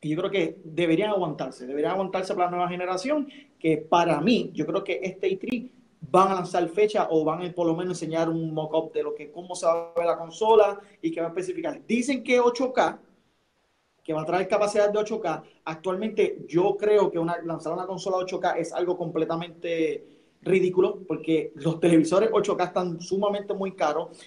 [0.01, 3.29] que yo creo que deberían aguantarse, deberían aguantarse para la nueva generación,
[3.59, 5.69] que para mí, yo creo que este E3
[6.01, 9.13] van a lanzar fecha o van a por lo menos enseñar un mock-up de lo
[9.13, 11.79] que cómo se va a ver la consola y que va a especificar.
[11.85, 12.97] Dicen que 8K,
[14.07, 15.43] que va a traer capacidad de 8K.
[15.65, 20.07] Actualmente yo creo que una, lanzar una consola 8K es algo completamente
[20.41, 24.17] ridículo porque los televisores 8K están sumamente muy caros.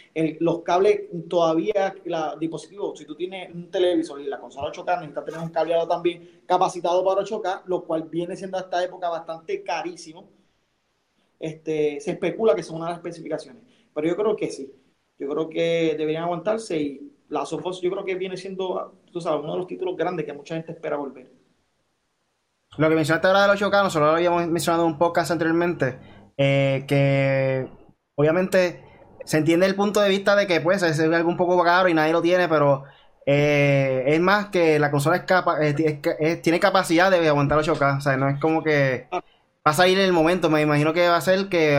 [0.41, 5.25] los cables todavía, la dispositivo, si tú tienes un televisor y la consola 8K necesita
[5.25, 9.63] tener un cableado también capacitado para 8K, lo cual viene siendo a esta época bastante
[9.63, 10.29] carísimo.
[11.39, 13.63] Este, se especula que son una de las especificaciones,
[13.95, 14.71] pero yo creo que sí.
[15.19, 19.41] Yo creo que deberían aguantarse y la Sofos yo creo que viene siendo, tú sabes,
[19.43, 21.31] uno de los títulos grandes que mucha gente espera volver.
[22.77, 25.99] Lo que mencionaste ahora de los 8K, nosotros lo habíamos mencionado en un podcast anteriormente,
[26.37, 27.69] eh, que
[28.17, 28.85] obviamente
[29.25, 31.95] se entiende el punto de vista de que pues es algo un poco caro y
[31.95, 32.85] nadie lo tiene, pero
[33.27, 35.59] eh, es más que la consola es capa
[36.43, 39.21] tiene capacidad de aguantar 8K, o sea, no es como que va
[39.63, 41.77] a salir en el momento, me imagino que va a ser que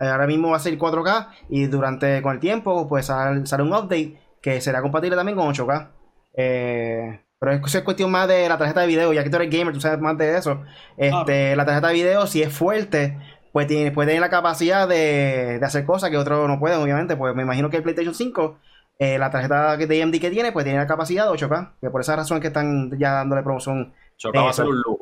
[0.00, 4.21] ahora mismo va a ser 4K y durante con el tiempo pues sale un update
[4.42, 5.88] que será compatible también con 8K.
[6.34, 9.50] Eh, pero es, es cuestión más de la tarjeta de video, ya que tú eres
[9.50, 10.62] gamer, tú sabes más de eso.
[10.96, 11.56] Este, ah.
[11.56, 13.18] La tarjeta de video, si es fuerte,
[13.52, 17.16] pues tiene, puede tener la capacidad de, hacer cosas que otros no pueden, obviamente.
[17.16, 18.58] Pues me imagino que el PlayStation 5,
[18.98, 21.72] eh, la tarjeta de AMD que tiene, pues tiene la capacidad de 8K.
[21.80, 23.92] Que por esa razón es que están ya dándole promoción.
[24.18, 25.01] 8K va a ser un lujo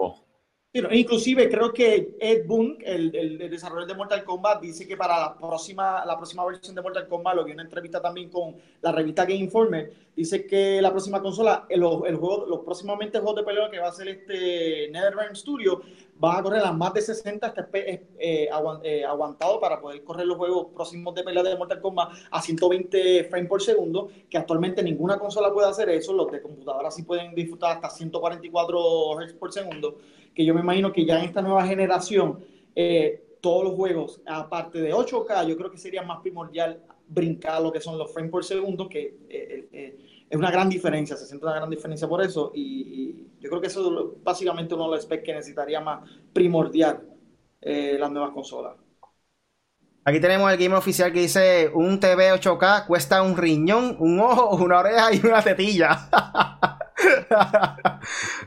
[0.72, 6.04] inclusive creo que Ed Boon, el, desarrollador de Mortal Kombat, dice que para la próxima,
[6.04, 9.40] la próxima versión de Mortal Kombat, lo que una entrevista también con la revista Game
[9.40, 13.88] Informer, dice que la próxima consola, el, juego, los próximamente juegos de pelea que va
[13.88, 15.80] a ser este NetherRealm Studio,
[16.20, 20.36] van a correr a más de 60, está eh, eh, aguantado para poder correr los
[20.36, 25.18] juegos próximos de pelea de Mortal Kombat a 120 frames por segundo, que actualmente ninguna
[25.18, 29.98] consola puede hacer eso, los de computadora sí pueden disfrutar hasta 144 Hz por segundo
[30.34, 32.44] que yo me imagino que ya en esta nueva generación,
[32.74, 37.72] eh, todos los juegos, aparte de 8K, yo creo que sería más primordial brincar lo
[37.72, 39.98] que son los frames por segundo, que eh, eh,
[40.28, 43.68] es una gran diferencia, se siente una gran diferencia por eso, y, yo creo que
[43.68, 47.00] eso es básicamente uno de los specs que necesitaría más primordial
[47.62, 48.76] las nuevas consolas.
[50.04, 54.56] Aquí tenemos el game oficial que dice un TV 8K cuesta un riñón, un ojo,
[54.56, 56.10] una oreja y una tetilla.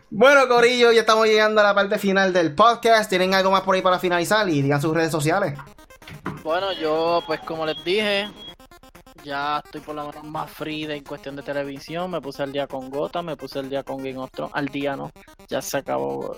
[0.09, 3.09] bueno, Corillo, ya estamos llegando a la parte final del podcast.
[3.09, 4.47] ¿Tienen algo más por ahí para finalizar?
[4.49, 5.57] Y digan sus redes sociales.
[6.43, 8.29] Bueno, yo, pues como les dije,
[9.23, 12.11] ya estoy por lo menos más free de en cuestión de televisión.
[12.11, 14.53] Me puse al día con Gota, me puse el día con Game of Thrones.
[14.53, 15.11] Al día no,
[15.47, 16.35] ya se acabó.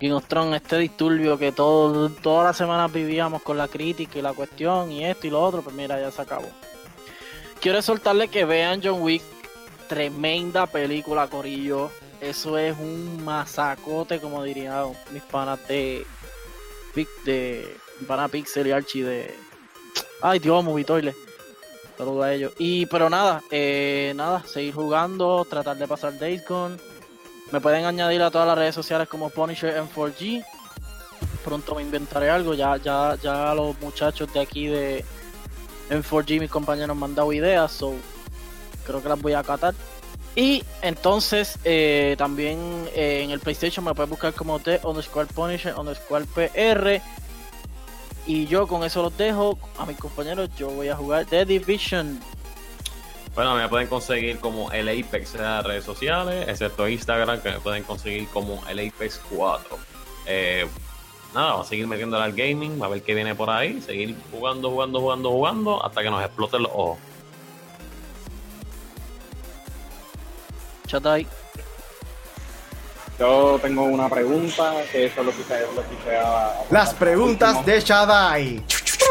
[0.00, 4.22] Game of Thrones, este disturbio que todo, todas las semanas vivíamos con la crítica y
[4.22, 6.48] la cuestión y esto y lo otro, pues mira, ya se acabó.
[7.60, 9.33] Quiero soltarle que vean John Wick
[9.88, 11.90] Tremenda película, Corillo.
[12.20, 16.06] Eso es un masacote, como dirían mis panas de.
[17.24, 17.76] de.
[18.06, 19.34] pana Pixel y Archie de.
[20.22, 21.14] Ay, Dios, Movitoile.
[21.96, 22.52] Saludos a ellos.
[22.58, 26.76] Y, pero nada, eh, nada, seguir jugando, tratar de pasar Days Gone.
[27.52, 30.44] Me pueden añadir a todas las redes sociales como Punisher M4G.
[31.44, 32.54] Pronto me inventaré algo.
[32.54, 35.04] Ya, ya, ya los muchachos de aquí de
[35.90, 37.70] M4G, mis compañeros, me han dado ideas.
[37.70, 37.94] So,
[38.84, 39.74] creo que las voy a acatar.
[40.36, 42.58] Y entonces eh, también
[42.94, 47.00] eh, en el PlayStation me puedes buscar como T underscore Punisher underscore PR.
[48.26, 50.50] Y yo con eso los dejo a mis compañeros.
[50.56, 52.20] Yo voy a jugar The Division.
[53.34, 57.60] Bueno, me pueden conseguir como el Apex en las redes sociales, excepto Instagram, que me
[57.60, 59.76] pueden conseguir como el Apex 4.
[60.26, 60.66] Eh,
[61.34, 64.70] nada, va a seguir metiéndole al gaming, a ver qué viene por ahí, seguir jugando,
[64.70, 66.98] jugando, jugando, jugando, hasta que nos exploten los ojos.
[73.18, 76.18] Yo tengo una pregunta que eso lo quise, lo quise
[76.70, 78.64] Las preguntas de Shadai.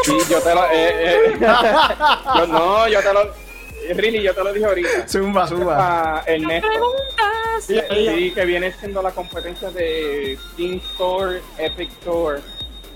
[0.04, 0.64] Sí, yo te lo.
[0.66, 1.36] Eh, eh
[2.48, 3.32] no, yo te lo.
[3.94, 5.08] Really, yo te lo dije ahorita.
[5.08, 6.22] Zumba, zumba.
[6.26, 7.64] el Preguntas.
[7.66, 12.40] Sí, que viene siendo la competencia de Steam Store, Epic Store.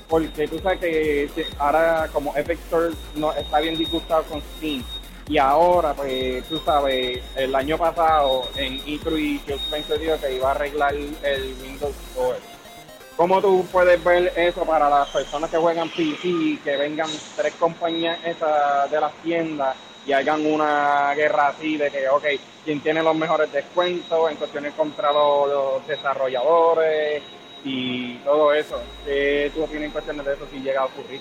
[0.09, 4.83] Porque tú sabes que ahora, como Epic Store no está bien disgustado con Steam
[5.29, 10.51] y ahora, pues, tú sabes, el año pasado en E3 yo pensé que iba a
[10.53, 12.39] arreglar el Windows Store.
[13.15, 18.17] ¿Cómo tú puedes ver eso para las personas que juegan PC, que vengan tres compañías
[18.25, 19.77] esas de las tiendas
[20.07, 22.25] y hagan una guerra así de que, ok,
[22.65, 27.23] quién tiene los mejores descuentos en cuestiones contra los, desarrolladores
[27.65, 28.81] y todo eso?
[29.05, 31.21] ¿Qué tú opinas en cuestiones de eso si llega a ocurrir?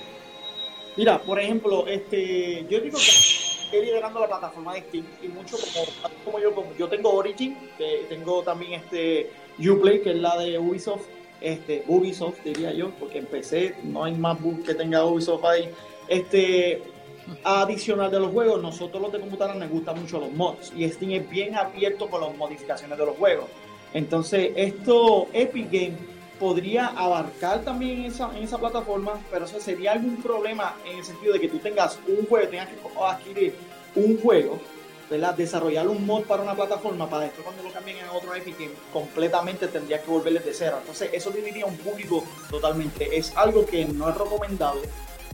[0.95, 5.85] Mira, por ejemplo, este, yo digo que liderando la plataforma de Steam y mucho como,
[6.25, 10.57] como yo, como yo tengo Origin, que tengo también este Uplay, que es la de
[10.57, 11.05] Ubisoft,
[11.41, 15.69] este Ubisoft diría yo, porque en PC no hay más bug que tenga Ubisoft ahí.
[16.07, 16.81] Este,
[17.43, 21.11] adicional de los juegos, nosotros los de computadora nos gustan mucho los mods y Steam
[21.11, 23.45] es bien abierto con las modificaciones de los juegos.
[23.93, 25.99] Entonces, esto Epic Games
[26.39, 31.33] podría abarcar también esa, en esa plataforma, pero eso sería algún problema en el sentido
[31.33, 33.55] de que tú tengas un juego, tengas que adquirir
[33.95, 34.59] un juego,
[35.09, 35.33] ¿verdad?
[35.35, 38.77] desarrollar un mod para una plataforma, para después cuando lo cambien en otro Epic Games,
[38.91, 40.77] completamente tendría que volverles de cero.
[40.79, 43.17] Entonces, eso dividiría un público totalmente.
[43.17, 44.87] Es algo que no es recomendable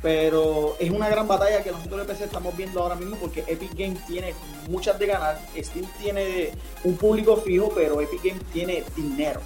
[0.03, 3.73] pero es una gran batalla que nosotros en PC estamos viendo ahora mismo porque Epic
[3.73, 4.35] Games tiene
[4.69, 5.39] muchas de ganar.
[5.57, 6.51] Steam tiene
[6.84, 9.39] un público fijo, pero Epic Games tiene dinero.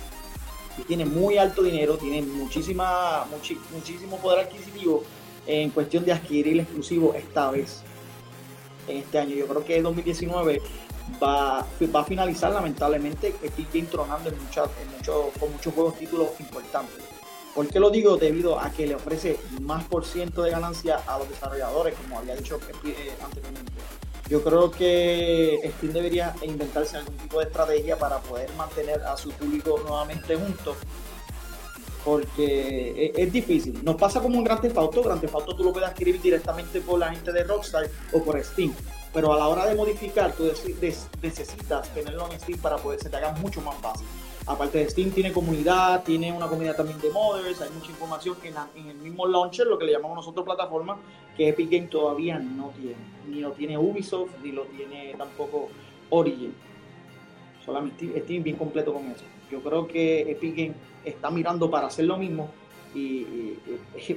[0.78, 3.26] Y tiene muy alto dinero, tiene muchísima,
[3.74, 5.04] muchísimo poder adquisitivo
[5.46, 7.82] en cuestión de adquirir el exclusivo esta vez,
[8.88, 9.36] en este año.
[9.36, 10.62] Yo creo que 2019
[11.22, 13.34] va, va a finalizar lamentablemente
[13.74, 17.04] Games tronando en, en con muchos juegos títulos importantes.
[17.56, 18.18] ¿Por qué lo digo?
[18.18, 22.36] Debido a que le ofrece más por ciento de ganancia a los desarrolladores, como había
[22.36, 23.72] dicho eh, anteriormente.
[24.30, 29.30] Yo creo que Steam debería inventarse algún tipo de estrategia para poder mantener a su
[29.32, 30.78] público nuevamente juntos.
[32.04, 33.84] Porque es, difícil.
[33.84, 35.04] Nos pasa como un Grand Theft Auto.
[35.04, 38.74] Grand Theft tú lo puedes adquirir directamente por la gente de Rockstar o por Steam.
[39.14, 40.52] Pero a la hora de modificar, tú
[41.22, 44.08] necesitas tenerlo en Steam para poder se te haga mucho más fácil.
[44.48, 48.38] Aparte de Steam, tiene comunidad, tiene una comunidad también de modders, hay mucha información
[48.76, 50.98] en, el mismo launcher, lo que le llamamos nosotros plataforma,
[51.36, 52.96] que Epic Games todavía no tiene.
[53.30, 55.68] Ni lo tiene Ubisoft, ni lo tiene tampoco
[56.10, 56.54] Origin.
[57.66, 59.26] Solamente Steam bien completo con eso.
[59.52, 62.50] Yo creo que Epic Games está mirando para hacer lo mismo
[62.96, 63.58] y,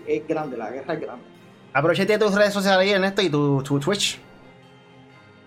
[0.07, 1.25] es, grande, la guerra es grande.
[1.73, 4.21] Aprovecha tus redes sociales ahí, Ernesto, y tu, tu Twitch.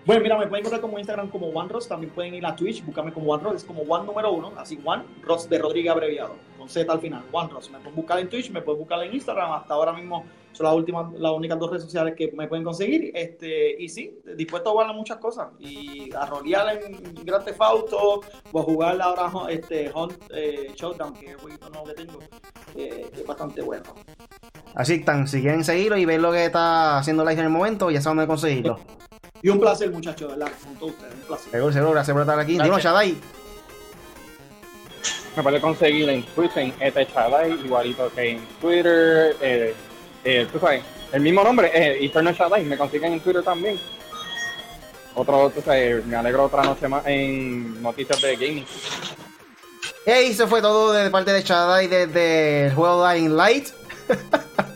[0.06, 3.10] Bueno, mira, me pueden encontrar como Instagram como OneRoss, también pueden ir a Twitch, buscarme
[3.10, 6.92] como OneRoss, es como One número uno, así One, Ross de Rodríguez abreviado, con Z
[6.92, 7.70] al final, OneRoss.
[7.70, 10.74] Me pueden buscar en Twitch, me pueden buscar en Instagram, hasta ahora mismo son las
[10.74, 13.12] últimas, las únicas dos redes sociales que me pueden conseguir.
[13.14, 15.48] Este, y sí, dispuesto a jugar a muchas cosas.
[15.58, 18.20] Y a rolear en Grand Theft Auto,
[18.52, 22.18] o a jugar ahora este, Hunt eh, Showdown, que es el jueguito nuevo que tengo,
[22.76, 23.84] es bastante bueno.
[24.74, 27.90] Así están, si quieren seguirlo y ver lo que está haciendo live en el momento,
[27.90, 28.78] ya saben dónde conseguirlo.
[29.44, 30.50] Y un placer, muchachos, ¿verdad?
[30.64, 31.50] Con todos ustedes, un placer.
[31.50, 32.52] Seguro, seguro, gracias por estar aquí.
[32.52, 33.14] Dime, Shadai.
[35.36, 39.36] Me puede conseguir en Twitter, en etchadai, igualito que en Twitter.
[39.42, 39.74] Eh,
[40.24, 43.78] eh, tú sabes, el mismo nombre, eh, Eternal Shadai, me consiguen en Twitter también.
[45.14, 48.66] Otro, tú sabes, me alegro otra noche más en noticias de gaming.
[50.06, 53.68] Hey, eso fue todo de parte de Shadai desde el juego Dying Light.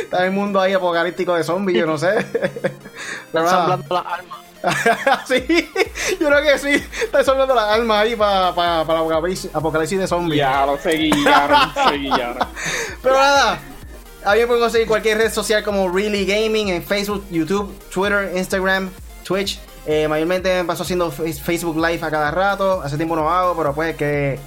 [0.00, 2.18] Está el mundo ahí apocalíptico de zombies, yo no sé.
[3.26, 4.38] Están ensamblando las armas.
[5.28, 5.70] sí,
[6.20, 6.84] yo creo que sí.
[7.02, 10.38] Está ensamblando las armas ahí para pa, pa, apocalipsis, de zombies.
[10.38, 12.48] Ya, lo seguillaron, seguillaron.
[13.02, 13.60] Pero nada.
[14.24, 18.32] A mí me pueden conseguir cualquier red social como Really Gaming en Facebook, YouTube, Twitter,
[18.34, 18.90] Instagram,
[19.24, 19.60] Twitch.
[19.86, 22.82] Eh, mayormente me paso haciendo Facebook Live a cada rato.
[22.82, 24.38] Hace tiempo no hago, pero pues que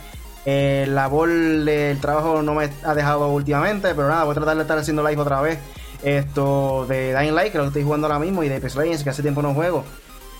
[0.46, 4.56] eh, la labor del trabajo no me ha dejado últimamente, pero nada, voy a tratar
[4.56, 5.60] de estar haciendo live otra vez.
[6.04, 9.12] Esto de Dying Light, que lo estoy jugando ahora mismo, y de PS Legends, que
[9.12, 9.84] hace tiempo no juego.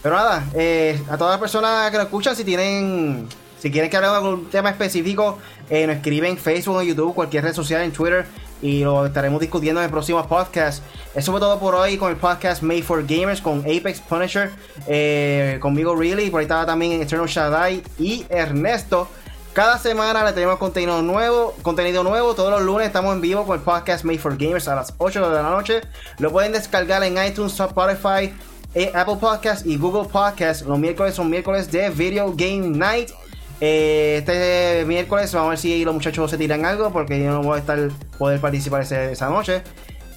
[0.02, 3.28] Pero nada, eh, a todas las personas que lo escuchan, si tienen,
[3.60, 5.38] si quieren que hablemos de algún tema específico,
[5.70, 8.26] eh, nos escriben en Facebook, en YouTube, cualquier red social, en Twitter,
[8.64, 10.84] y lo estaremos discutiendo en el próximo podcast.
[11.14, 14.50] Eso fue todo por hoy con el podcast Made for Gamers con Apex Punisher,
[14.88, 19.08] eh, conmigo Really, por ahí estaba también Eternal Shaddai y Ernesto.
[19.54, 22.34] Cada semana le tenemos contenido nuevo, contenido nuevo.
[22.36, 25.30] Todos los lunes estamos en vivo con el podcast Made for Gamers a las 8
[25.30, 25.82] de la noche.
[26.20, 28.34] Lo pueden descargar en iTunes, Spotify,
[28.74, 30.66] eh, Apple Podcast y Google Podcast.
[30.66, 33.10] Los miércoles son miércoles de Video Game Night.
[33.60, 37.44] Eh, este miércoles vamos a ver si los muchachos se tiran algo porque yo no
[37.44, 37.78] voy a estar
[38.18, 39.64] poder participar esa noche.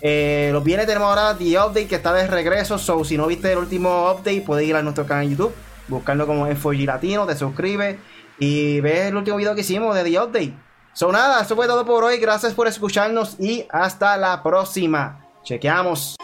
[0.01, 2.79] Eh, los viernes tenemos ahora The Update que está de regreso.
[2.79, 5.55] So, si no viste el último update, puedes ir a nuestro canal de YouTube,
[5.89, 7.97] buscarlo como F4G Latino, te suscribes
[8.39, 10.55] y ves el último video que hicimos de The Update.
[10.93, 12.19] So nada, eso fue todo por hoy.
[12.19, 15.21] Gracias por escucharnos y hasta la próxima.
[15.43, 16.17] Chequeamos.